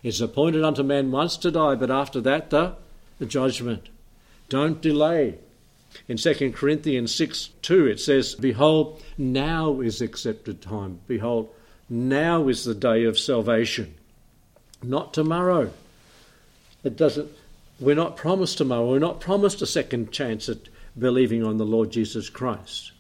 It's 0.02 0.22
appointed 0.22 0.64
unto 0.64 0.84
man 0.84 1.12
once 1.12 1.38
to 1.38 1.52
die, 1.52 1.76
but 1.76 1.92
after 1.92 2.22
that, 2.22 2.50
the, 2.50 2.76
the 3.20 3.26
judgment. 3.26 3.90
Don't 4.48 4.82
delay. 4.82 5.36
In 6.08 6.18
2 6.18 6.52
Corinthians 6.54 7.14
6 7.14 7.50
2, 7.62 7.88
it 7.88 8.00
says, 8.00 8.36
Behold, 8.36 9.02
now 9.18 9.82
is 9.82 10.02
accepted 10.02 10.62
time. 10.62 11.00
Behold, 11.08 11.50
now 11.90 12.48
is 12.48 12.64
the 12.64 12.76
day 12.76 13.04
of 13.04 13.20
salvation 13.20 13.96
not 14.84 15.14
tomorrow. 15.14 15.72
It 16.84 16.96
doesn't. 16.96 17.30
We're 17.80 17.96
not 17.96 18.18
promised 18.18 18.58
tomorrow. 18.58 18.90
We're 18.90 19.00
not 19.00 19.20
promised 19.20 19.62
a 19.62 19.66
second 19.66 20.12
chance 20.12 20.50
at 20.50 20.70
believing 20.98 21.44
on 21.44 21.58
the 21.58 21.66
Lord 21.66 21.92
Jesus 21.92 22.30
Christ. 22.30 22.92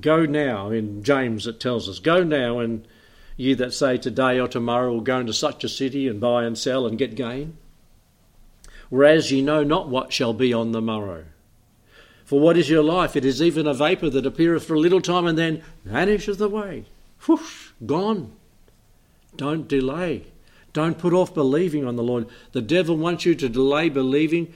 Go 0.00 0.26
now, 0.26 0.70
in 0.70 1.02
James 1.02 1.46
it 1.46 1.60
tells 1.60 1.88
us, 1.88 1.98
go 1.98 2.22
now 2.22 2.58
and 2.58 2.86
ye 3.36 3.54
that 3.54 3.74
say 3.74 3.96
today 3.96 4.38
or 4.38 4.48
tomorrow 4.48 4.92
will 4.92 5.00
go 5.00 5.20
into 5.20 5.32
such 5.32 5.64
a 5.64 5.68
city 5.68 6.08
and 6.08 6.20
buy 6.20 6.44
and 6.44 6.56
sell 6.56 6.86
and 6.86 6.98
get 6.98 7.14
gain. 7.14 7.56
Whereas 8.88 9.32
ye 9.32 9.42
know 9.42 9.62
not 9.62 9.88
what 9.88 10.12
shall 10.12 10.32
be 10.32 10.52
on 10.52 10.72
the 10.72 10.80
morrow. 10.80 11.24
For 12.24 12.40
what 12.40 12.56
is 12.56 12.68
your 12.68 12.82
life? 12.82 13.14
It 13.14 13.24
is 13.24 13.40
even 13.40 13.66
a 13.66 13.74
vapour 13.74 14.10
that 14.10 14.26
appeareth 14.26 14.64
for 14.64 14.74
a 14.74 14.80
little 14.80 15.00
time 15.00 15.26
and 15.26 15.38
then 15.38 15.62
vanisheth 15.84 16.40
away. 16.40 16.84
Whoosh, 17.26 17.68
gone. 17.84 18.32
Don't 19.36 19.68
delay. 19.68 20.24
Don't 20.72 20.98
put 20.98 21.12
off 21.12 21.32
believing 21.32 21.86
on 21.86 21.96
the 21.96 22.02
Lord. 22.02 22.26
The 22.52 22.60
devil 22.60 22.96
wants 22.96 23.24
you 23.24 23.34
to 23.36 23.48
delay 23.48 23.88
believing. 23.88 24.52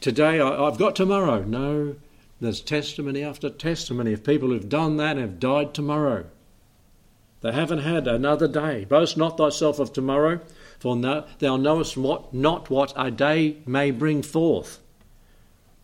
Today, 0.00 0.40
I've 0.40 0.78
got 0.78 0.94
tomorrow. 0.94 1.42
No, 1.42 1.96
there's 2.40 2.60
testimony 2.60 3.22
after 3.22 3.48
testimony 3.48 4.12
of 4.12 4.24
people 4.24 4.48
who've 4.48 4.68
done 4.68 4.96
that 4.96 5.12
and 5.12 5.20
have 5.20 5.40
died 5.40 5.72
tomorrow. 5.72 6.26
They 7.40 7.52
haven't 7.52 7.80
had 7.80 8.08
another 8.08 8.48
day. 8.48 8.86
Boast 8.86 9.16
not 9.16 9.36
thyself 9.36 9.78
of 9.78 9.92
tomorrow, 9.92 10.40
for 10.78 10.96
thou 10.96 11.56
knowest 11.56 11.96
what, 11.96 12.32
not 12.32 12.70
what 12.70 12.92
a 12.96 13.10
day 13.10 13.58
may 13.66 13.90
bring 13.90 14.22
forth. 14.22 14.80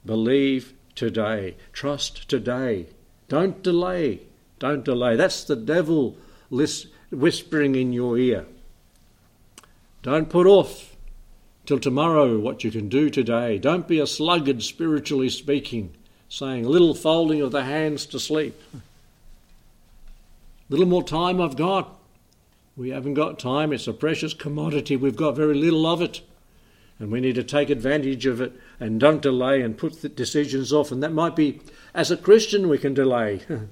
Believe 0.04 0.72
today. 0.94 1.56
Trust 1.72 2.28
today. 2.28 2.86
Don't 3.28 3.62
delay. 3.62 4.20
Don't 4.58 4.84
delay. 4.84 5.16
That's 5.16 5.44
the 5.44 5.56
devil 5.56 6.16
whispering 6.50 7.74
in 7.74 7.92
your 7.92 8.18
ear. 8.18 8.46
Don't 10.02 10.30
put 10.30 10.46
off 10.46 10.96
till 11.66 11.78
tomorrow 11.78 12.38
what 12.38 12.64
you 12.64 12.70
can 12.70 12.88
do 12.88 13.10
today. 13.10 13.58
Don't 13.58 13.86
be 13.86 14.00
a 14.00 14.06
sluggard, 14.06 14.62
spiritually 14.62 15.28
speaking, 15.28 15.94
saying, 16.30 16.64
a 16.64 16.68
little 16.68 16.94
folding 16.94 17.42
of 17.42 17.50
the 17.50 17.64
hands 17.64 18.06
to 18.06 18.20
sleep. 18.20 18.58
Little 20.70 20.86
more 20.86 21.02
time 21.02 21.40
I've 21.40 21.56
got. 21.56 21.98
We 22.76 22.90
haven't 22.90 23.14
got 23.14 23.40
time. 23.40 23.72
It's 23.72 23.88
a 23.88 23.92
precious 23.92 24.32
commodity. 24.32 24.96
We've 24.96 25.16
got 25.16 25.36
very 25.36 25.54
little 25.54 25.86
of 25.86 26.00
it. 26.00 26.22
And 27.00 27.10
we 27.10 27.20
need 27.20 27.34
to 27.34 27.42
take 27.42 27.68
advantage 27.68 28.26
of 28.26 28.40
it 28.40 28.52
and 28.78 29.00
don't 29.00 29.20
delay 29.20 29.60
and 29.60 29.76
put 29.76 30.02
the 30.02 30.08
decisions 30.08 30.72
off. 30.72 30.92
And 30.92 31.02
that 31.02 31.12
might 31.12 31.34
be, 31.34 31.60
as 31.94 32.12
a 32.12 32.16
Christian, 32.16 32.68
we 32.68 32.78
can 32.78 32.94
delay. 32.94 33.40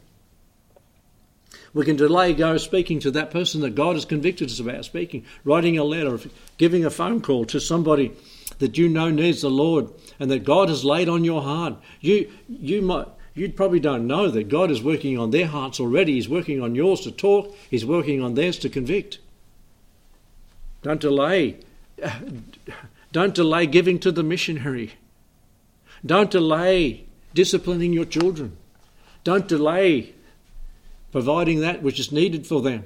We 1.74 1.84
can 1.84 1.96
delay 1.96 2.32
go 2.32 2.56
speaking 2.56 2.98
to 3.00 3.10
that 3.10 3.30
person 3.30 3.60
that 3.60 3.74
God 3.74 3.94
has 3.94 4.06
convicted 4.06 4.48
us 4.48 4.58
about 4.58 4.86
speaking, 4.86 5.24
writing 5.44 5.76
a 5.76 5.84
letter, 5.84 6.18
giving 6.56 6.84
a 6.84 6.90
phone 6.90 7.20
call 7.20 7.44
to 7.44 7.60
somebody 7.60 8.12
that 8.58 8.76
you 8.76 8.88
know 8.88 9.10
needs 9.10 9.42
the 9.42 9.50
Lord 9.50 9.90
and 10.18 10.30
that 10.30 10.44
God 10.44 10.68
has 10.68 10.84
laid 10.84 11.08
on 11.08 11.24
your 11.24 11.42
heart. 11.42 11.74
You 12.00 12.30
you 12.48 12.82
might 12.82 13.06
you 13.34 13.50
probably 13.50 13.80
don't 13.80 14.06
know 14.06 14.28
that 14.30 14.48
God 14.48 14.70
is 14.70 14.82
working 14.82 15.16
on 15.18 15.30
their 15.30 15.46
hearts 15.46 15.78
already. 15.78 16.14
He's 16.14 16.28
working 16.28 16.60
on 16.60 16.74
yours 16.74 17.00
to 17.02 17.12
talk, 17.12 17.56
He's 17.70 17.86
working 17.86 18.22
on 18.22 18.34
theirs 18.34 18.58
to 18.60 18.68
convict. 18.68 19.18
Don't 20.82 21.00
delay. 21.00 21.58
Don't 23.10 23.34
delay 23.34 23.66
giving 23.66 23.98
to 24.00 24.12
the 24.12 24.22
missionary. 24.22 24.92
Don't 26.04 26.30
delay 26.30 27.06
disciplining 27.32 27.94
your 27.94 28.04
children. 28.04 28.56
Don't 29.24 29.48
delay 29.48 30.14
providing 31.10 31.60
that 31.60 31.82
which 31.82 31.98
is 31.98 32.12
needed 32.12 32.46
for 32.46 32.60
them, 32.60 32.84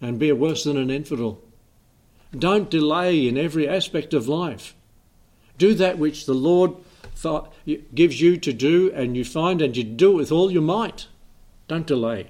and 0.00 0.18
be 0.18 0.32
worse 0.32 0.64
than 0.64 0.76
an 0.76 0.90
infidel. 0.90 1.40
Don't 2.38 2.70
delay 2.70 3.26
in 3.26 3.38
every 3.38 3.68
aspect 3.68 4.14
of 4.14 4.28
life. 4.28 4.74
Do 5.58 5.74
that 5.74 5.98
which 5.98 6.26
the 6.26 6.34
Lord 6.34 6.74
gives 7.94 8.20
you 8.20 8.36
to 8.38 8.52
do, 8.52 8.92
and 8.92 9.16
you 9.16 9.24
find, 9.24 9.62
and 9.62 9.76
you 9.76 9.84
do 9.84 10.12
it 10.12 10.16
with 10.16 10.32
all 10.32 10.50
your 10.50 10.62
might. 10.62 11.06
Don't 11.68 11.86
delay. 11.86 12.28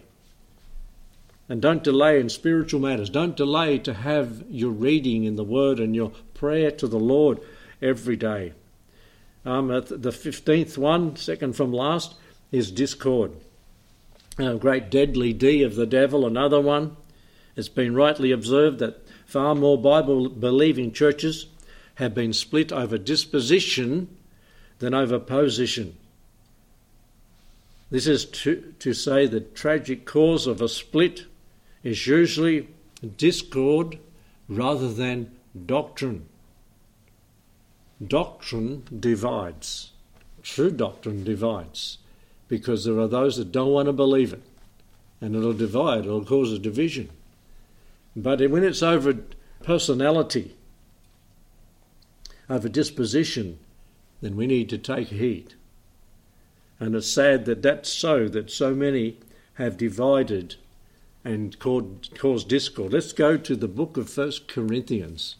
And 1.48 1.60
don't 1.60 1.84
delay 1.84 2.20
in 2.20 2.28
spiritual 2.28 2.80
matters. 2.80 3.10
Don't 3.10 3.36
delay 3.36 3.78
to 3.78 3.94
have 3.94 4.44
your 4.48 4.70
reading 4.70 5.24
in 5.24 5.36
the 5.36 5.44
Word 5.44 5.78
and 5.78 5.94
your 5.94 6.12
prayer 6.32 6.70
to 6.70 6.86
the 6.86 6.98
Lord 6.98 7.40
every 7.82 8.16
day. 8.16 8.52
Um, 9.44 9.68
the 9.68 10.10
15th 10.10 10.78
one, 10.78 11.16
second 11.16 11.54
from 11.54 11.72
last, 11.72 12.14
is 12.50 12.70
discord 12.70 13.32
a 14.38 14.56
great 14.56 14.90
deadly 14.90 15.32
D 15.32 15.62
of 15.62 15.76
the 15.76 15.86
devil, 15.86 16.26
another 16.26 16.60
one. 16.60 16.96
It's 17.56 17.68
been 17.68 17.94
rightly 17.94 18.32
observed 18.32 18.80
that 18.80 19.00
far 19.26 19.54
more 19.54 19.80
Bible 19.80 20.28
believing 20.28 20.92
churches 20.92 21.46
have 21.96 22.14
been 22.14 22.32
split 22.32 22.72
over 22.72 22.98
disposition 22.98 24.08
than 24.78 24.94
over 24.94 25.18
position. 25.18 25.96
This 27.90 28.06
is 28.06 28.24
to, 28.24 28.74
to 28.80 28.92
say 28.92 29.26
the 29.26 29.40
tragic 29.40 30.04
cause 30.04 30.46
of 30.46 30.60
a 30.60 30.68
split 30.68 31.26
is 31.82 32.06
usually 32.06 32.68
discord 33.16 33.98
rather 34.48 34.92
than 34.92 35.30
doctrine. 35.66 36.26
Doctrine 38.04 38.82
divides. 38.98 39.92
True 40.42 40.70
doctrine 40.70 41.24
divides 41.24 41.98
because 42.48 42.84
there 42.84 42.98
are 42.98 43.08
those 43.08 43.36
that 43.36 43.52
don't 43.52 43.72
want 43.72 43.86
to 43.86 43.92
believe 43.92 44.32
it. 44.32 44.42
And 45.20 45.34
it'll 45.34 45.52
divide, 45.52 46.04
it'll 46.04 46.24
cause 46.24 46.52
a 46.52 46.58
division. 46.58 47.08
But 48.16 48.48
when 48.50 48.64
it's 48.64 48.82
over 48.82 49.18
personality, 49.62 50.56
over 52.48 52.68
disposition, 52.68 53.58
then 54.20 54.36
we 54.36 54.46
need 54.46 54.68
to 54.70 54.78
take 54.78 55.08
heed. 55.08 55.54
And 56.78 56.94
it's 56.94 57.10
sad 57.10 57.44
that 57.46 57.62
that's 57.62 57.90
so, 57.90 58.28
that 58.28 58.50
so 58.50 58.74
many 58.74 59.18
have 59.54 59.76
divided 59.76 60.56
and 61.24 61.58
caused 61.58 62.48
discord. 62.48 62.92
Let's 62.92 63.12
go 63.12 63.36
to 63.36 63.56
the 63.56 63.68
book 63.68 63.96
of 63.96 64.10
First 64.10 64.46
Corinthians. 64.48 65.36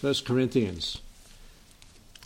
First 0.00 0.26
Corinthians. 0.26 1.00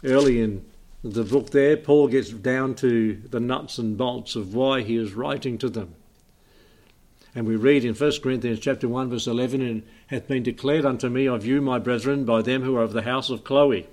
Early 0.02 0.40
in 0.40 0.64
the 1.04 1.22
book 1.22 1.50
there, 1.50 1.76
Paul 1.76 2.08
gets 2.08 2.30
down 2.30 2.74
to 2.76 3.14
the 3.30 3.38
nuts 3.38 3.78
and 3.78 3.96
bolts 3.96 4.34
of 4.34 4.54
why 4.54 4.82
he 4.82 4.96
is 4.96 5.12
writing 5.12 5.58
to 5.58 5.68
them. 5.68 5.94
And 7.38 7.46
we 7.46 7.54
read 7.54 7.84
in 7.84 7.94
1 7.94 8.12
Corinthians 8.20 8.58
chapter 8.58 8.88
1 8.88 9.10
verse 9.10 9.28
11, 9.28 9.62
and 9.62 9.84
hath 10.08 10.26
been 10.26 10.42
declared 10.42 10.84
unto 10.84 11.08
me 11.08 11.28
of 11.28 11.46
you, 11.46 11.60
my 11.60 11.78
brethren, 11.78 12.24
by 12.24 12.42
them 12.42 12.62
who 12.62 12.74
are 12.74 12.82
of 12.82 12.92
the 12.92 13.02
house 13.02 13.30
of 13.30 13.44
Chloe. 13.44 13.86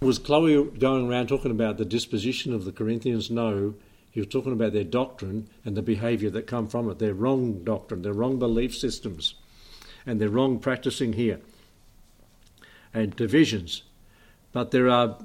Was 0.00 0.18
Chloe 0.18 0.64
going 0.64 1.06
around 1.06 1.26
talking 1.26 1.50
about 1.50 1.76
the 1.76 1.84
disposition 1.84 2.54
of 2.54 2.64
the 2.64 2.72
Corinthians? 2.72 3.30
No. 3.30 3.74
He 4.10 4.20
was 4.20 4.30
talking 4.30 4.54
about 4.54 4.72
their 4.72 4.84
doctrine 4.84 5.50
and 5.66 5.76
the 5.76 5.82
behaviour 5.82 6.30
that 6.30 6.46
come 6.46 6.66
from 6.66 6.88
it, 6.88 6.98
their 6.98 7.12
wrong 7.12 7.62
doctrine, 7.62 8.00
their 8.00 8.14
wrong 8.14 8.38
belief 8.38 8.74
systems, 8.74 9.34
and 10.06 10.18
their 10.18 10.30
wrong 10.30 10.58
practicing 10.58 11.12
here, 11.12 11.40
and 12.94 13.14
divisions. 13.16 13.82
But 14.52 14.70
there 14.70 14.88
are 14.88 15.18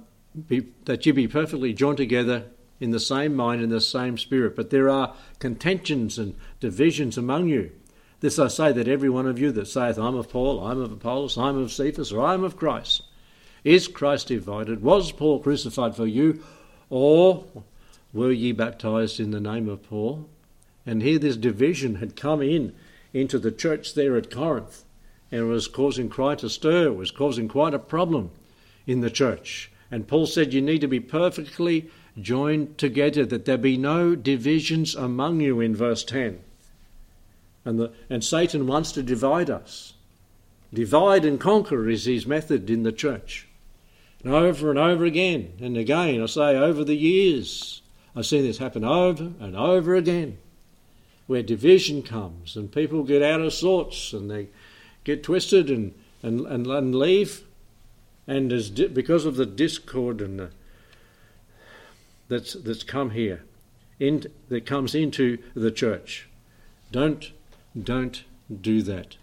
be, 0.50 0.68
that 0.84 1.06
you 1.06 1.14
be 1.14 1.30
perfectly 1.30 1.72
joined 1.72 1.96
together 1.96 2.48
in 2.82 2.92
the 2.92 3.00
same 3.00 3.36
mind 3.36 3.62
and 3.62 3.72
the 3.72 3.80
same 3.80 4.18
spirit. 4.18 4.56
But 4.56 4.72
there 4.72 4.90
are 4.90 5.16
contentions 5.40 6.18
and 6.18 6.36
divisions 6.60 7.18
among 7.18 7.48
you. 7.48 7.72
This 8.20 8.38
I 8.38 8.50
say 8.50 8.72
that 8.74 8.88
every 8.88 9.10
one 9.10 9.28
of 9.28 9.40
you 9.40 9.52
that 9.54 9.68
saith, 9.68 9.98
I'm 9.98 10.16
of 10.16 10.30
Paul, 10.30 10.66
I'm 10.66 10.82
of 10.82 10.92
Apollos, 10.92 11.38
I'm 11.38 11.58
of 11.58 11.72
Cephas, 11.72 12.12
or 12.12 12.26
I'm 12.26 12.44
of 12.44 12.58
Christ, 12.58 13.04
is 13.64 13.88
Christ 13.88 14.28
divided? 14.28 14.82
Was 14.82 15.12
Paul 15.12 15.40
crucified 15.40 15.96
for 15.96 16.08
you? 16.08 16.44
Or 16.90 17.46
were 18.12 18.32
ye 18.32 18.52
baptized 18.52 19.20
in 19.20 19.32
the 19.32 19.40
name 19.40 19.70
of 19.70 19.84
Paul? 19.84 20.28
And 20.86 21.02
here 21.02 21.20
this 21.20 21.38
division 21.38 21.96
had 21.96 22.16
come 22.16 22.42
in 22.42 22.74
into 23.14 23.38
the 23.38 23.52
church 23.52 23.94
there 23.94 24.18
at 24.18 24.32
Corinth 24.32 24.84
and 25.32 25.48
was 25.48 25.68
causing 25.68 26.10
quite 26.10 26.44
a 26.44 26.50
stir, 26.50 26.92
was 26.92 27.12
causing 27.12 27.48
quite 27.48 27.74
a 27.74 27.80
problem 27.80 28.32
in 28.88 29.02
the 29.02 29.12
church. 29.12 29.72
And 29.92 30.08
Paul 30.08 30.26
said, 30.26 30.54
You 30.54 30.62
need 30.62 30.82
to 30.82 30.88
be 30.88 31.00
perfectly 31.00 31.92
joined 32.20 32.78
together, 32.78 33.26
that 33.26 33.46
there 33.46 33.58
be 33.58 33.78
no 33.78 34.16
divisions 34.16 34.96
among 34.96 35.42
you 35.42 35.60
in 35.60 35.76
verse 35.76 36.04
10. 36.04 36.40
And, 37.64 37.80
the, 37.80 37.92
and 38.10 38.24
Satan 38.24 38.68
wants 38.68 38.92
to 38.94 39.04
divide 39.04 39.50
us. 39.50 39.94
Divide 40.74 41.26
and 41.26 41.40
conquer 41.40 41.90
is 41.90 42.06
his 42.06 42.26
method 42.26 42.70
in 42.70 42.84
the 42.84 42.92
church. 42.92 43.48
And 44.24 44.34
over 44.34 44.70
and 44.70 44.80
over 44.80 45.06
again 45.06 45.54
and 45.60 45.78
again, 45.78 46.22
I 46.22 46.26
say 46.28 46.56
over 46.56 46.84
the 46.84 46.96
years, 46.96 47.82
I've 48.16 48.26
seen 48.26 48.44
this 48.44 48.60
happen 48.60 48.84
over 48.84 49.32
and 49.40 49.56
over 49.56 49.96
again, 49.96 50.38
where 51.28 51.44
division 51.44 52.04
comes 52.04 52.56
and 52.56 52.72
people 52.72 53.04
get 53.04 53.22
out 53.22 53.42
of 53.42 53.54
sorts 53.54 54.14
and 54.14 54.30
they 54.30 54.48
get 55.04 55.24
twisted 55.24 55.70
and, 55.70 55.94
and, 56.22 56.46
and, 56.46 56.68
and 56.68 56.96
leave. 56.96 57.44
And 58.28 58.52
as 58.54 58.70
di- 58.70 58.88
because 58.88 59.26
of 59.26 59.36
the 59.36 59.46
discord 59.46 60.22
and 60.22 60.40
the, 60.40 60.52
that's, 62.32 62.54
that's 62.54 62.84
come 62.84 63.10
here, 63.10 63.44
in, 64.00 64.24
that 64.48 64.66
comes 64.66 64.96
into 64.96 65.38
the 65.54 65.70
church. 65.70 66.30
Don't, 66.90 67.34
don't 67.78 68.24
do 68.50 68.82
that. 68.84 69.18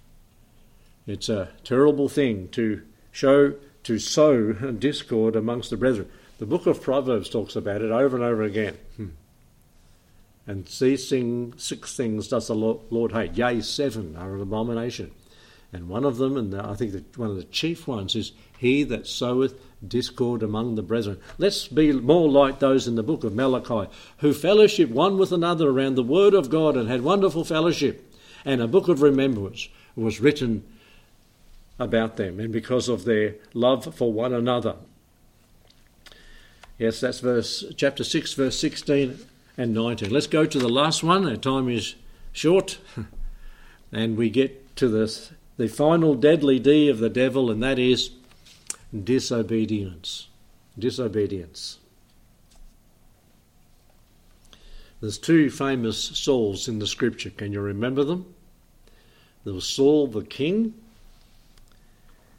It's 1.06 1.30
a 1.30 1.48
terrible 1.64 2.10
thing 2.10 2.48
to 2.50 2.82
show, 3.10 3.54
to 3.84 3.98
sow 3.98 4.52
discord 4.78 5.36
amongst 5.36 5.70
the 5.70 5.78
brethren. 5.78 6.10
The 6.38 6.44
book 6.44 6.66
of 6.66 6.82
Proverbs 6.82 7.30
talks 7.30 7.56
about 7.56 7.80
it 7.80 7.90
over 7.90 8.14
and 8.14 8.24
over 8.24 8.42
again. 8.42 8.76
Hmm. 8.96 9.06
And 10.46 10.66
these 10.66 11.08
six 11.56 11.96
things 11.96 12.28
does 12.28 12.48
the 12.48 12.54
Lord 12.54 13.12
hate. 13.12 13.38
Yea, 13.38 13.62
seven 13.62 14.16
are 14.16 14.34
an 14.34 14.42
abomination. 14.42 15.12
And 15.72 15.88
one 15.88 16.04
of 16.04 16.16
them, 16.16 16.36
and 16.36 16.54
I 16.54 16.74
think 16.74 16.92
that 16.92 17.18
one 17.18 17.30
of 17.30 17.36
the 17.36 17.44
chief 17.44 17.86
ones, 17.86 18.14
is 18.14 18.32
he 18.56 18.84
that 18.84 19.06
soweth 19.06 19.54
discord 19.86 20.42
among 20.42 20.74
the 20.74 20.82
brethren. 20.82 21.18
Let's 21.36 21.68
be 21.68 21.92
more 21.92 22.28
like 22.28 22.58
those 22.58 22.88
in 22.88 22.94
the 22.94 23.02
book 23.02 23.22
of 23.22 23.34
Malachi, 23.34 23.90
who 24.18 24.32
fellowship 24.32 24.90
one 24.90 25.18
with 25.18 25.30
another 25.30 25.68
around 25.68 25.94
the 25.94 26.02
word 26.02 26.34
of 26.34 26.50
God 26.50 26.76
and 26.76 26.88
had 26.88 27.02
wonderful 27.02 27.44
fellowship. 27.44 28.12
And 28.44 28.60
a 28.60 28.68
book 28.68 28.88
of 28.88 29.02
remembrance 29.02 29.68
was 29.94 30.20
written 30.20 30.64
about 31.78 32.16
them 32.16 32.40
and 32.40 32.52
because 32.52 32.88
of 32.88 33.04
their 33.04 33.36
love 33.54 33.94
for 33.94 34.12
one 34.12 34.32
another. 34.32 34.76
Yes, 36.78 37.00
that's 37.00 37.20
verse 37.20 37.64
chapter 37.76 38.04
6, 38.04 38.34
verse 38.34 38.58
16 38.58 39.18
and 39.56 39.74
19. 39.74 40.10
Let's 40.10 40.28
go 40.28 40.46
to 40.46 40.58
the 40.58 40.68
last 40.68 41.02
one. 41.02 41.28
Our 41.28 41.36
time 41.36 41.68
is 41.68 41.96
short. 42.32 42.78
and 43.92 44.16
we 44.16 44.30
get 44.30 44.76
to 44.76 44.88
the, 44.88 45.28
the 45.58 45.68
final 45.68 46.14
deadly 46.14 46.58
D 46.58 46.88
of 46.88 46.98
the 46.98 47.10
devil, 47.10 47.50
and 47.50 47.62
that 47.62 47.78
is 47.78 48.12
disobedience. 49.04 50.28
Disobedience. 50.78 51.78
There's 55.00 55.18
two 55.18 55.50
famous 55.50 55.98
Sauls 55.98 56.68
in 56.68 56.78
the 56.78 56.86
scripture. 56.86 57.30
Can 57.30 57.52
you 57.52 57.60
remember 57.60 58.04
them? 58.04 58.34
There 59.44 59.54
was 59.54 59.66
Saul 59.66 60.06
the 60.06 60.22
king 60.22 60.74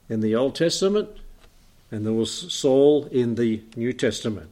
in 0.08 0.22
the 0.22 0.36
Old 0.36 0.56
Testament, 0.56 1.10
and 1.92 2.06
there 2.06 2.14
was 2.14 2.32
Saul 2.32 3.06
in 3.06 3.36
the 3.36 3.62
New 3.76 3.94
Testament. 3.94 4.50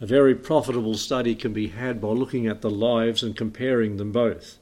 A 0.00 0.06
very 0.06 0.34
profitable 0.34 0.94
study 0.94 1.34
can 1.34 1.52
be 1.52 1.68
had 1.68 2.00
by 2.00 2.08
looking 2.08 2.46
at 2.46 2.60
the 2.60 2.70
lives 2.70 3.22
and 3.22 3.36
comparing 3.36 3.96
them 3.96 4.12
both. 4.12 4.58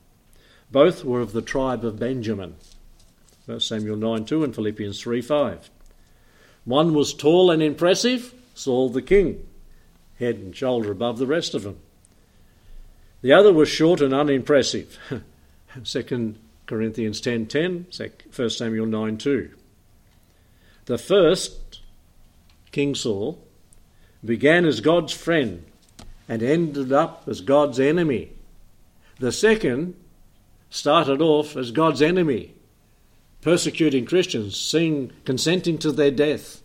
Both 0.74 1.04
were 1.04 1.20
of 1.20 1.30
the 1.30 1.40
tribe 1.40 1.84
of 1.84 2.00
Benjamin. 2.00 2.56
1 3.46 3.60
Samuel 3.60 3.96
9 3.96 4.24
2 4.24 4.42
and 4.42 4.52
Philippians 4.52 5.00
3 5.00 5.22
5. 5.22 5.70
One 6.64 6.94
was 6.94 7.14
tall 7.14 7.52
and 7.52 7.62
impressive, 7.62 8.34
Saul 8.56 8.88
the 8.88 9.00
king, 9.00 9.46
head 10.18 10.34
and 10.34 10.54
shoulder 10.54 10.90
above 10.90 11.18
the 11.18 11.28
rest 11.28 11.54
of 11.54 11.62
them. 11.62 11.78
The 13.22 13.32
other 13.32 13.52
was 13.52 13.68
short 13.68 14.00
and 14.00 14.12
unimpressive. 14.12 14.98
2 15.84 16.34
Corinthians 16.66 17.20
10 17.20 17.46
10, 17.46 17.86
1 18.34 18.50
Samuel 18.50 18.86
9 18.86 19.16
2. 19.16 19.50
The 20.86 20.98
first, 20.98 21.82
King 22.72 22.96
Saul, 22.96 23.40
began 24.24 24.64
as 24.64 24.80
God's 24.80 25.12
friend 25.12 25.66
and 26.28 26.42
ended 26.42 26.92
up 26.92 27.28
as 27.28 27.42
God's 27.42 27.78
enemy. 27.78 28.32
The 29.20 29.30
second 29.30 29.94
started 30.74 31.22
off 31.22 31.56
as 31.56 31.70
God's 31.70 32.02
enemy, 32.02 32.52
persecuting 33.40 34.04
Christians, 34.04 34.60
seeing, 34.60 35.12
consenting 35.24 35.78
to 35.78 35.92
their 35.92 36.10
death, 36.10 36.62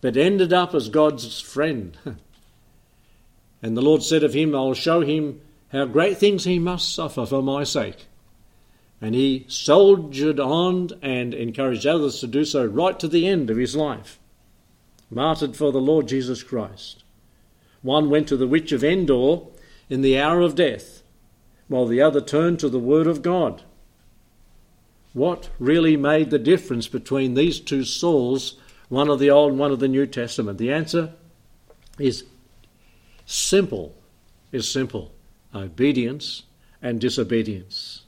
but 0.00 0.16
ended 0.16 0.50
up 0.50 0.74
as 0.74 0.88
God's 0.88 1.42
friend. 1.42 1.94
and 3.62 3.76
the 3.76 3.82
Lord 3.82 4.02
said 4.02 4.24
of 4.24 4.32
him, 4.32 4.54
I'll 4.54 4.72
show 4.72 5.02
him 5.02 5.42
how 5.70 5.84
great 5.84 6.16
things 6.16 6.44
he 6.44 6.58
must 6.58 6.94
suffer 6.94 7.26
for 7.26 7.42
my 7.42 7.64
sake. 7.64 8.06
And 8.98 9.14
he 9.14 9.44
soldiered 9.46 10.40
on 10.40 10.88
and 11.02 11.34
encouraged 11.34 11.86
others 11.86 12.20
to 12.20 12.26
do 12.26 12.46
so 12.46 12.64
right 12.64 12.98
to 12.98 13.08
the 13.08 13.28
end 13.28 13.50
of 13.50 13.58
his 13.58 13.76
life 13.76 14.18
martyred 15.10 15.54
for 15.54 15.70
the 15.70 15.82
Lord 15.82 16.08
Jesus 16.08 16.42
Christ. 16.42 17.04
One 17.82 18.08
went 18.08 18.26
to 18.28 18.38
the 18.38 18.48
witch 18.48 18.72
of 18.72 18.82
Endor 18.82 19.40
in 19.90 20.00
the 20.00 20.18
hour 20.18 20.40
of 20.40 20.54
death, 20.54 21.02
while 21.68 21.86
the 21.86 22.00
other 22.00 22.20
turned 22.20 22.58
to 22.60 22.68
the 22.68 22.78
Word 22.78 23.06
of 23.06 23.22
God. 23.22 23.62
What 25.12 25.50
really 25.58 25.96
made 25.96 26.30
the 26.30 26.38
difference 26.38 26.88
between 26.88 27.34
these 27.34 27.60
two 27.60 27.84
Sauls, 27.84 28.58
one 28.88 29.08
of 29.08 29.18
the 29.18 29.30
Old 29.30 29.52
and 29.52 29.58
one 29.58 29.70
of 29.70 29.78
the 29.78 29.88
New 29.88 30.06
Testament? 30.06 30.58
The 30.58 30.72
answer 30.72 31.12
is 31.98 32.24
simple, 33.24 33.94
is 34.52 34.70
simple 34.70 35.12
obedience 35.54 36.42
and 36.82 37.00
disobedience. 37.00 38.02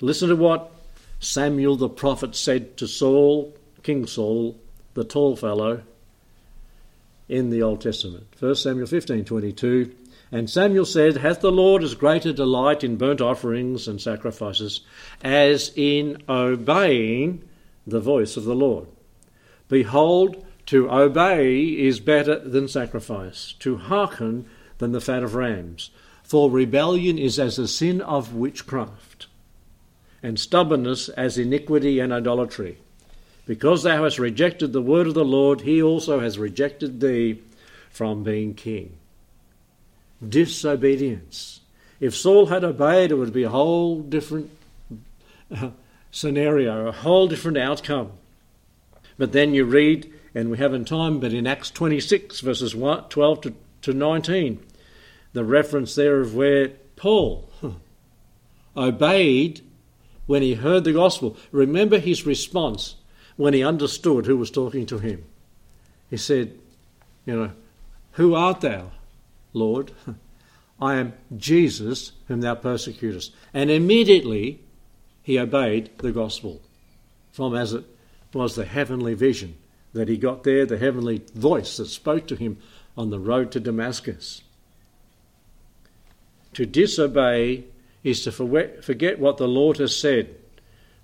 Listen 0.00 0.30
to 0.30 0.36
what 0.36 0.72
Samuel 1.20 1.76
the 1.76 1.88
prophet 1.88 2.34
said 2.34 2.76
to 2.78 2.86
Saul, 2.86 3.54
King 3.82 4.06
Saul, 4.06 4.58
the 4.94 5.04
tall 5.04 5.36
fellow, 5.36 5.82
in 7.28 7.50
the 7.50 7.62
Old 7.62 7.80
Testament. 7.80 8.26
1 8.38 8.54
Samuel 8.54 8.86
15:22 8.86 9.92
And 10.30 10.50
Samuel 10.50 10.84
said, 10.84 11.18
Hath 11.18 11.40
the 11.40 11.50
Lord 11.50 11.82
as 11.82 11.94
great 11.94 12.26
a 12.26 12.32
delight 12.32 12.84
in 12.84 12.96
burnt 12.96 13.20
offerings 13.20 13.88
and 13.88 14.00
sacrifices 14.00 14.82
as 15.22 15.72
in 15.74 16.22
obeying 16.28 17.42
the 17.86 18.00
voice 18.00 18.36
of 18.36 18.44
the 18.44 18.54
Lord? 18.54 18.88
Behold, 19.68 20.44
to 20.66 20.90
obey 20.90 21.62
is 21.62 21.98
better 21.98 22.38
than 22.38 22.68
sacrifice, 22.68 23.54
to 23.60 23.78
hearken 23.78 24.44
than 24.76 24.92
the 24.92 25.00
fat 25.00 25.22
of 25.22 25.34
rams. 25.34 25.90
For 26.22 26.50
rebellion 26.50 27.16
is 27.18 27.38
as 27.38 27.56
the 27.56 27.66
sin 27.66 28.02
of 28.02 28.34
witchcraft, 28.34 29.28
and 30.22 30.38
stubbornness 30.38 31.08
as 31.08 31.38
iniquity 31.38 32.00
and 32.00 32.12
idolatry. 32.12 32.78
Because 33.46 33.82
thou 33.82 34.04
hast 34.04 34.18
rejected 34.18 34.74
the 34.74 34.82
word 34.82 35.06
of 35.06 35.14
the 35.14 35.24
Lord, 35.24 35.62
he 35.62 35.80
also 35.80 36.20
has 36.20 36.38
rejected 36.38 37.00
thee 37.00 37.40
from 37.88 38.22
being 38.22 38.52
king. 38.52 38.98
Disobedience. 40.26 41.60
If 42.00 42.14
Saul 42.14 42.46
had 42.46 42.64
obeyed, 42.64 43.10
it 43.10 43.16
would 43.16 43.32
be 43.32 43.42
a 43.42 43.50
whole 43.50 44.00
different 44.00 44.50
uh, 45.54 45.70
scenario, 46.10 46.88
a 46.88 46.92
whole 46.92 47.28
different 47.28 47.58
outcome. 47.58 48.12
But 49.16 49.32
then 49.32 49.52
you 49.52 49.64
read, 49.64 50.12
and 50.34 50.50
we 50.50 50.58
haven't 50.58 50.86
time, 50.86 51.18
but 51.18 51.32
in 51.32 51.46
Acts 51.46 51.70
26, 51.70 52.40
verses 52.40 52.72
12 52.72 53.40
to, 53.42 53.54
to 53.82 53.92
19, 53.92 54.64
the 55.32 55.44
reference 55.44 55.94
there 55.94 56.20
of 56.20 56.34
where 56.34 56.70
Paul 56.96 57.48
obeyed 58.76 59.60
when 60.26 60.42
he 60.42 60.54
heard 60.54 60.84
the 60.84 60.92
gospel. 60.92 61.36
Remember 61.50 61.98
his 61.98 62.26
response 62.26 62.94
when 63.36 63.54
he 63.54 63.62
understood 63.62 64.26
who 64.26 64.36
was 64.36 64.50
talking 64.50 64.86
to 64.86 64.98
him. 64.98 65.24
He 66.10 66.16
said, 66.16 66.52
You 67.26 67.36
know, 67.36 67.50
who 68.12 68.34
art 68.34 68.60
thou, 68.60 68.90
Lord? 69.52 69.92
I 70.80 70.96
am 70.96 71.14
Jesus 71.36 72.12
whom 72.28 72.40
thou 72.40 72.54
persecutest. 72.54 73.32
And 73.52 73.70
immediately 73.70 74.60
he 75.22 75.38
obeyed 75.38 75.90
the 75.98 76.12
gospel 76.12 76.60
from 77.32 77.54
as 77.54 77.72
it 77.72 77.84
was 78.32 78.54
the 78.54 78.64
heavenly 78.64 79.14
vision 79.14 79.56
that 79.92 80.08
he 80.08 80.16
got 80.16 80.44
there, 80.44 80.66
the 80.66 80.78
heavenly 80.78 81.22
voice 81.34 81.76
that 81.78 81.86
spoke 81.86 82.26
to 82.28 82.36
him 82.36 82.58
on 82.96 83.10
the 83.10 83.18
road 83.18 83.50
to 83.52 83.60
Damascus. 83.60 84.42
To 86.54 86.66
disobey 86.66 87.64
is 88.04 88.22
to 88.24 88.32
forget 88.32 89.18
what 89.18 89.36
the 89.36 89.48
Lord 89.48 89.78
has 89.78 89.96
said, 89.96 90.34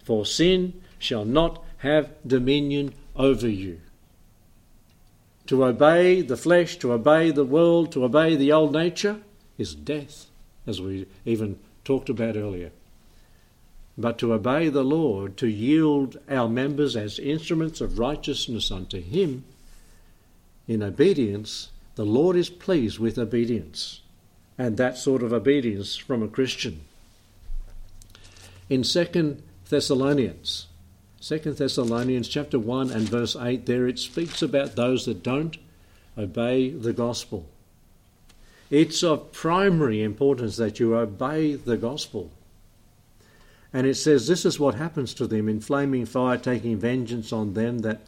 for 0.03 0.27
sin 0.27 0.83
shall 0.99 1.25
not 1.25 1.63
have 1.79 2.11
dominion 2.27 2.95
over 3.17 3.49
you. 3.49 3.81
To 5.49 5.65
obey 5.65 6.23
the 6.23 6.37
flesh, 6.37 6.77
to 6.79 6.93
obey 6.93 7.31
the 7.31 7.45
world, 7.45 7.93
to 7.93 8.05
obey 8.05 8.35
the 8.37 8.53
old 8.53 8.73
nature 8.73 9.21
is 9.59 9.75
death, 9.75 10.27
as 10.67 10.81
we 10.81 11.07
even 11.25 11.59
talked 11.85 12.09
about 12.09 12.37
earlier. 12.37 12.71
But 13.97 14.19
to 14.19 14.33
obey 14.33 14.71
the 14.71 14.83
Lord, 14.83 15.37
to 15.37 15.47
yield 15.47 16.19
our 16.29 16.49
members 16.49 16.97
as 16.97 17.19
instruments 17.19 17.81
of 17.81 17.99
righteousness 17.99 18.71
unto 18.71 19.01
Him, 19.01 19.45
in 20.67 20.83
obedience, 20.83 21.69
the 21.95 22.07
Lord 22.07 22.37
is 22.37 22.51
pleased 22.51 22.99
with 22.99 23.19
obedience, 23.19 24.01
and 24.57 24.77
that 24.77 24.97
sort 24.97 25.23
of 25.23 25.33
obedience 25.33 25.97
from 25.97 26.23
a 26.23 26.29
Christian. 26.29 26.81
In 28.69 28.83
2 28.83 29.43
Thessalonians. 29.69 30.67
2 31.27 31.39
Thessalonians 31.39 32.29
chapter 32.29 32.59
1 32.59 32.91
and 32.91 33.09
verse 33.09 33.35
8 33.35 33.65
there 33.65 33.89
it 33.89 33.99
speaks 33.99 34.43
about 34.43 34.77
those 34.77 35.07
that 35.07 35.23
don't 35.23 35.57
obey 36.19 36.69
the 36.69 36.93
gospel. 36.93 37.47
It's 38.69 39.03
of 39.03 39.33
primary 39.33 40.03
importance 40.03 40.59
that 40.59 40.79
you 40.79 40.95
obey 40.95 41.55
the 41.55 41.79
gospel. 41.79 42.31
And 43.73 43.87
it 43.87 43.95
says 43.95 44.27
this 44.27 44.45
is 44.45 44.61
what 44.61 44.75
happens 44.75 45.15
to 45.15 45.27
them 45.27 45.49
in 45.49 45.61
flaming 45.61 46.05
fire, 46.05 46.37
taking 46.37 46.77
vengeance 46.77 47.33
on 47.33 47.55
them 47.55 47.79
that 47.79 48.03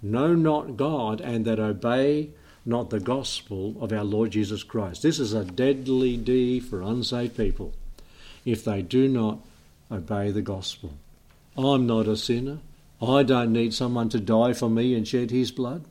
know 0.00 0.34
not 0.34 0.78
God 0.78 1.20
and 1.20 1.44
that 1.44 1.60
obey 1.60 2.30
not 2.64 2.88
the 2.88 2.98
gospel 2.98 3.76
of 3.78 3.92
our 3.92 4.04
Lord 4.04 4.30
Jesus 4.30 4.62
Christ. 4.62 5.02
This 5.02 5.18
is 5.18 5.34
a 5.34 5.44
deadly 5.44 6.16
deed 6.16 6.64
for 6.64 6.80
unsaved 6.80 7.36
people 7.36 7.74
if 8.46 8.64
they 8.64 8.80
do 8.80 9.06
not 9.06 9.40
obey 9.92 10.30
the 10.30 10.40
gospel. 10.40 10.94
I'm 11.58 11.86
not 11.86 12.06
a 12.06 12.16
sinner. 12.16 12.60
I 13.02 13.24
don't 13.24 13.52
need 13.52 13.74
someone 13.74 14.08
to 14.10 14.20
die 14.20 14.52
for 14.52 14.70
me 14.70 14.94
and 14.94 15.06
shed 15.06 15.30
his 15.30 15.50
blood. 15.50 15.84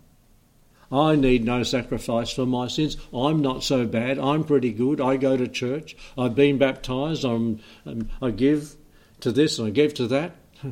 I 0.90 1.18
need 1.18 1.44
no 1.44 1.64
sacrifice 1.64 2.32
for 2.32 2.46
my 2.46 2.70
sins. 2.70 2.96
I'm 3.14 3.42
not 3.42 3.64
so 3.64 3.86
bad. 3.86 4.18
I'm 4.18 4.46
pretty 4.46 4.72
good. 4.72 5.02
I 5.02 5.18
go 5.18 5.36
to 5.36 5.48
church. 5.48 5.98
I've 6.18 6.36
been 6.36 6.58
baptized. 6.58 7.26
I'm, 7.26 7.60
um, 7.86 8.10
I 8.22 8.32
give 8.32 8.76
to 9.20 9.34
this 9.34 9.60
and 9.60 9.68
I 9.68 9.72
give 9.72 9.94
to 9.96 10.08
that. 10.08 10.36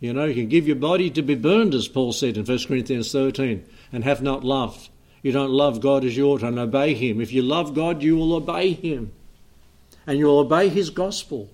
You 0.00 0.12
know, 0.12 0.26
you 0.26 0.34
can 0.34 0.48
give 0.48 0.66
your 0.66 0.76
body 0.76 1.08
to 1.08 1.22
be 1.22 1.34
burned, 1.34 1.72
as 1.72 1.88
Paul 1.88 2.12
said 2.12 2.36
in 2.36 2.44
1 2.44 2.58
Corinthians 2.66 3.10
13, 3.10 3.64
and 3.90 4.04
have 4.04 4.20
not 4.20 4.44
loved. 4.44 4.90
You 5.22 5.32
don't 5.32 5.52
love 5.52 5.80
God 5.80 6.04
as 6.04 6.14
you 6.14 6.26
ought 6.26 6.42
and 6.42 6.58
obey 6.58 6.92
Him. 6.92 7.22
If 7.22 7.32
you 7.32 7.40
love 7.40 7.74
God, 7.74 8.02
you 8.02 8.16
will 8.16 8.34
obey 8.34 8.72
Him. 8.72 9.12
And 10.06 10.18
you'll 10.18 10.40
obey 10.40 10.68
His 10.68 10.90
gospel. 10.90 11.48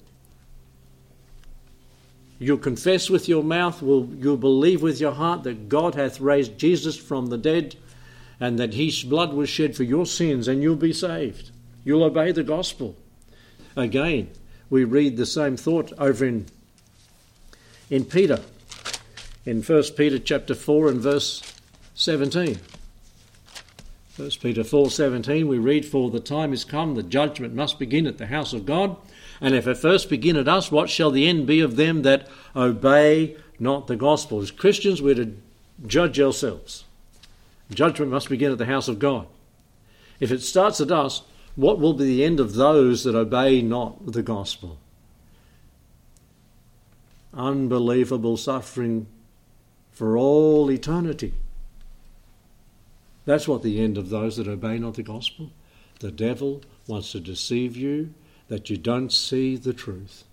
You'll 2.43 2.57
confess 2.57 3.11
with 3.11 3.29
your 3.29 3.45
mouth, 3.45 3.83
will 3.83 4.09
you'll 4.19 4.39
believe 4.39 4.81
with 4.83 4.99
your 4.99 5.13
heart 5.13 5.43
that 5.43 5.69
God 5.69 5.95
hath 5.95 6.21
raised 6.21 6.57
Jesus 6.59 6.97
from 6.97 7.27
the 7.27 7.37
dead 7.37 7.77
and 8.41 8.59
that 8.59 8.73
his 8.73 9.05
blood 9.05 9.35
was 9.35 9.51
shed 9.51 9.77
for 9.77 9.85
your 9.85 10.07
sins, 10.07 10.49
and 10.49 10.63
you'll 10.63 10.75
be 10.75 10.95
saved. 10.95 11.51
You'll 11.85 12.03
obey 12.03 12.33
the 12.33 12.43
gospel. 12.43 12.97
Again, 13.77 14.31
we 14.71 14.85
read 14.85 15.19
the 15.19 15.27
same 15.27 15.59
thought 15.59 15.93
over 15.99 16.25
in 16.25 16.47
in 17.91 18.05
Peter, 18.05 18.41
in 19.45 19.63
1 19.63 19.83
Peter 19.97 20.19
chapter 20.19 20.55
4 20.55 20.89
and 20.89 21.01
verse 21.01 21.43
17. 21.95 22.59
1 24.17 24.31
Peter 24.41 24.63
4:17 24.63 25.47
we 25.47 25.59
read 25.59 25.85
for 25.85 26.11
the 26.11 26.21
time 26.21 26.53
is 26.53 26.65
come 26.65 26.95
the 26.95 27.03
judgment 27.03 27.55
must 27.55 27.79
begin 27.79 28.07
at 28.07 28.19
the 28.19 28.27
house 28.27 28.53
of 28.53 28.67
God 28.67 28.97
and 29.41 29.55
if 29.55 29.67
it 29.67 29.77
first 29.77 30.09
begin 30.11 30.37
at 30.37 30.49
us 30.49 30.71
what 30.71 30.91
shall 30.91 31.11
the 31.11 31.27
end 31.27 31.47
be 31.47 31.61
of 31.61 31.77
them 31.77 32.03
that 32.03 32.29
obey 32.55 33.37
not 33.59 33.87
the 33.87 33.97
gospel? 33.97 34.41
As 34.41 34.51
Christians 34.51 35.01
we're 35.01 35.15
to 35.15 35.37
judge 35.87 36.21
ourselves. 36.21 36.85
Judgment 37.71 38.11
must 38.11 38.29
begin 38.29 38.53
at 38.53 38.59
the 38.59 38.67
house 38.67 38.89
of 38.89 38.99
God. 38.99 39.27
If 40.19 40.31
it 40.31 40.43
starts 40.43 40.81
at 40.81 40.91
us 40.91 41.23
what 41.57 41.79
will 41.79 41.95
be 41.95 42.05
the 42.05 42.25
end 42.25 42.41
of 42.41 42.55
those 42.55 43.05
that 43.05 43.15
obey 43.15 43.63
not 43.63 44.13
the 44.13 44.23
gospel? 44.23 44.79
Unbelievable 47.35 48.37
suffering 48.37 49.07
for 49.91 50.17
all 50.17 50.71
eternity. 50.71 51.35
That's 53.25 53.47
what 53.47 53.63
the 53.63 53.81
end 53.81 53.99
of 53.99 54.09
those 54.09 54.37
that 54.37 54.49
obey 54.49 54.79
not 54.79 54.95
the 54.95 55.03
gospel. 55.03 55.51
The 56.01 56.11
devil 56.11 56.63
wants 56.87 57.13
to 57.13 57.21
deceive 57.21 57.77
you 57.77 58.15
that 58.51 58.69
you 58.69 58.77
don't 58.77 59.11
see 59.11 59.57
the 59.57 59.73
truth. 59.73 60.25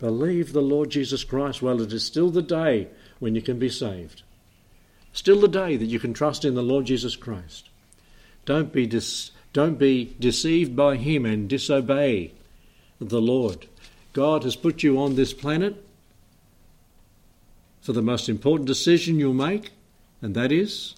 Believe 0.00 0.52
the 0.52 0.60
Lord 0.60 0.90
Jesus 0.90 1.22
Christ 1.22 1.62
while 1.62 1.80
it 1.80 1.92
is 1.92 2.04
still 2.04 2.30
the 2.30 2.42
day 2.42 2.88
when 3.20 3.36
you 3.36 3.42
can 3.42 3.60
be 3.60 3.68
saved. 3.68 4.22
Still 5.12 5.38
the 5.38 5.46
day 5.46 5.76
that 5.76 5.86
you 5.86 6.00
can 6.00 6.12
trust 6.12 6.44
in 6.44 6.54
the 6.54 6.62
Lord 6.62 6.86
Jesus 6.86 7.14
Christ. 7.14 7.68
Don't 8.44 8.72
be, 8.72 8.86
dis- 8.86 9.30
don't 9.52 9.78
be 9.78 10.16
deceived 10.18 10.74
by 10.74 10.96
him 10.96 11.24
and 11.24 11.48
disobey 11.48 12.32
the 13.00 13.20
Lord. 13.20 13.66
God 14.12 14.42
has 14.42 14.56
put 14.56 14.82
you 14.82 15.00
on 15.00 15.14
this 15.14 15.32
planet 15.32 15.84
for 17.80 17.92
the 17.92 18.02
most 18.02 18.28
important 18.28 18.66
decision 18.66 19.18
you'll 19.18 19.34
make, 19.34 19.70
and 20.20 20.34
that 20.34 20.50
is 20.50 20.94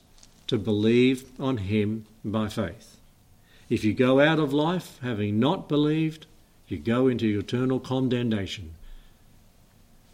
to 0.46 0.58
believe 0.58 1.24
on 1.38 1.58
Him 1.58 2.06
by 2.24 2.48
faith. 2.48 2.91
If 3.72 3.84
you 3.84 3.94
go 3.94 4.20
out 4.20 4.38
of 4.38 4.52
life 4.52 4.98
having 5.00 5.40
not 5.40 5.66
believed, 5.66 6.26
you 6.68 6.76
go 6.76 7.08
into 7.08 7.38
eternal 7.38 7.80
condemnation. 7.80 8.74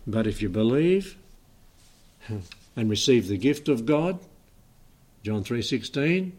But 0.07 0.29
if 0.29 0.41
you 0.41 0.49
believe 0.49 1.17
and 2.77 2.89
receive 2.89 3.27
the 3.27 3.37
gift 3.37 3.69
of 3.69 3.85
God, 3.85 4.21
John 5.25 5.43
3:16, 5.43 6.35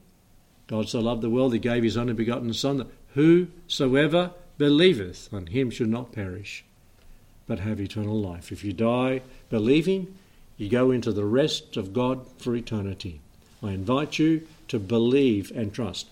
God 0.68 0.88
so 0.88 1.02
loved 1.02 1.22
the 1.22 1.30
world 1.30 1.52
he 1.52 1.60
gave 1.60 1.84
his 1.84 1.98
only 1.98 2.14
begotten 2.14 2.54
son 2.54 2.78
that 2.78 2.88
whosoever 3.16 4.32
believeth 4.58 5.28
on 5.34 5.48
him 5.48 5.70
should 5.72 5.90
not 5.90 6.14
perish 6.14 6.64
but 7.48 7.60
have 7.60 7.82
eternal 7.82 8.18
life. 8.18 8.50
If 8.50 8.64
you 8.64 8.72
die 8.72 9.24
believing, 9.50 10.16
you 10.56 10.70
go 10.70 10.90
into 10.90 11.12
the 11.12 11.26
rest 11.26 11.76
of 11.76 11.92
God 11.92 12.26
for 12.38 12.56
eternity. 12.56 13.20
I 13.62 13.72
invite 13.72 14.20
you 14.20 14.48
to 14.70 14.80
believe 14.80 15.52
and 15.54 15.74
trust. 15.74 16.08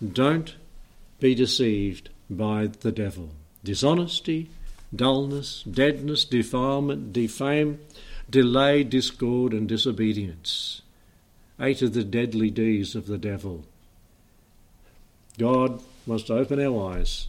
Don't 0.00 0.54
be 1.18 1.34
deceived 1.34 2.10
by 2.30 2.68
the 2.68 2.92
devil. 2.92 3.30
Dishonesty, 3.64 4.50
dullness, 4.94 5.64
deadness, 5.64 6.24
defilement, 6.24 7.12
defame, 7.12 7.80
delay, 8.30 8.84
discord, 8.84 9.52
and 9.52 9.68
disobedience. 9.68 10.82
Eight 11.60 11.82
of 11.82 11.94
the 11.94 12.04
deadly 12.04 12.50
deeds 12.50 12.94
of 12.94 13.06
the 13.06 13.18
devil. 13.18 13.64
God 15.38 15.82
to 16.06 16.34
open 16.34 16.60
our 16.64 16.92
eyes. 16.92 17.28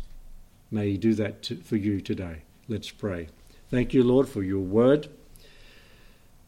May 0.72 0.92
He 0.92 0.98
do 0.98 1.14
that 1.16 1.42
to, 1.44 1.58
for 1.58 1.76
you 1.76 2.00
today. 2.00 2.44
Let's 2.68 2.92
pray. 2.92 3.28
Thank 3.70 3.94
you, 3.94 4.04
Lord, 4.04 4.30
for 4.30 4.44
your 4.44 4.60
word. 4.60 5.10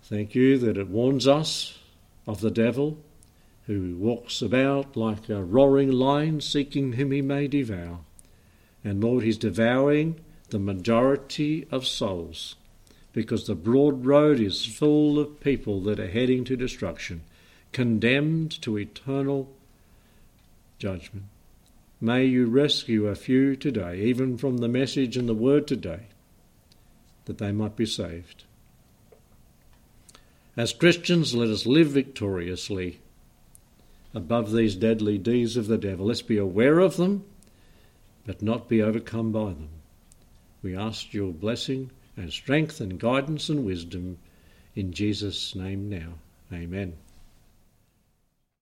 Thank 0.04 0.36
you 0.36 0.58
that 0.60 0.78
it 0.78 0.88
warns 0.88 1.28
us 1.28 1.80
of 2.28 2.42
the 2.42 2.52
devil 2.52 2.98
who 3.68 3.96
walks 3.98 4.42
about 4.42 4.98
like 4.98 5.30
a 5.30 5.44
roaring 5.44 5.92
lion 5.92 6.42
seeking 6.42 6.94
whom 6.94 7.12
he 7.12 7.22
may 7.22 7.48
devour. 7.48 8.00
And 8.84 9.04
Lord, 9.04 9.24
he's 9.24 9.38
devouring 9.38 10.20
the 10.50 10.60
majority 10.60 11.68
of 11.72 11.86
souls 11.88 12.56
because 13.14 13.46
the 13.46 13.56
broad 13.56 14.06
road 14.06 14.40
is 14.40 14.66
full 14.66 15.20
of 15.20 15.40
people 15.40 15.82
that 15.82 16.00
are 16.00 16.10
heading 16.10 16.44
to 16.46 16.56
destruction, 16.56 17.22
condemned 17.72 18.62
to 18.62 18.78
eternal 18.78 19.50
judgment. 20.80 21.26
May 22.00 22.26
you 22.26 22.48
rescue 22.48 23.08
a 23.08 23.16
few 23.16 23.56
today, 23.56 24.02
even 24.02 24.38
from 24.38 24.58
the 24.58 24.68
message 24.68 25.18
and 25.18 25.30
the 25.30 25.36
word 25.36 25.68
today 25.68 26.08
that 27.26 27.38
they 27.38 27.52
might 27.52 27.76
be 27.76 27.86
saved. 27.86 28.46
As 30.58 30.74
Christians, 30.74 31.36
let 31.36 31.50
us 31.50 31.66
live 31.66 31.90
victoriously 31.90 33.01
above 34.14 34.52
these 34.52 34.76
deadly 34.76 35.18
deeds 35.18 35.58
of 35.58 35.68
the 35.68 35.78
devil. 35.78 36.08
Let's 36.08 36.22
be 36.22 36.38
aware 36.38 36.80
of 36.80 36.98
them, 36.98 37.24
but 38.26 38.42
not 38.42 38.68
be 38.68 38.82
overcome 38.82 39.32
by 39.32 39.50
them. 39.50 39.70
We 40.62 40.76
ask 40.76 41.14
your 41.14 41.32
blessing 41.32 41.92
and 42.18 42.32
strength 42.32 42.82
and 42.82 43.00
guidance 43.00 43.50
and 43.50 43.66
wisdom 43.66 44.18
in 44.76 44.94
Jesus' 44.94 45.56
name 45.56 45.90
now. 45.90 46.14
Amen. 46.54 46.94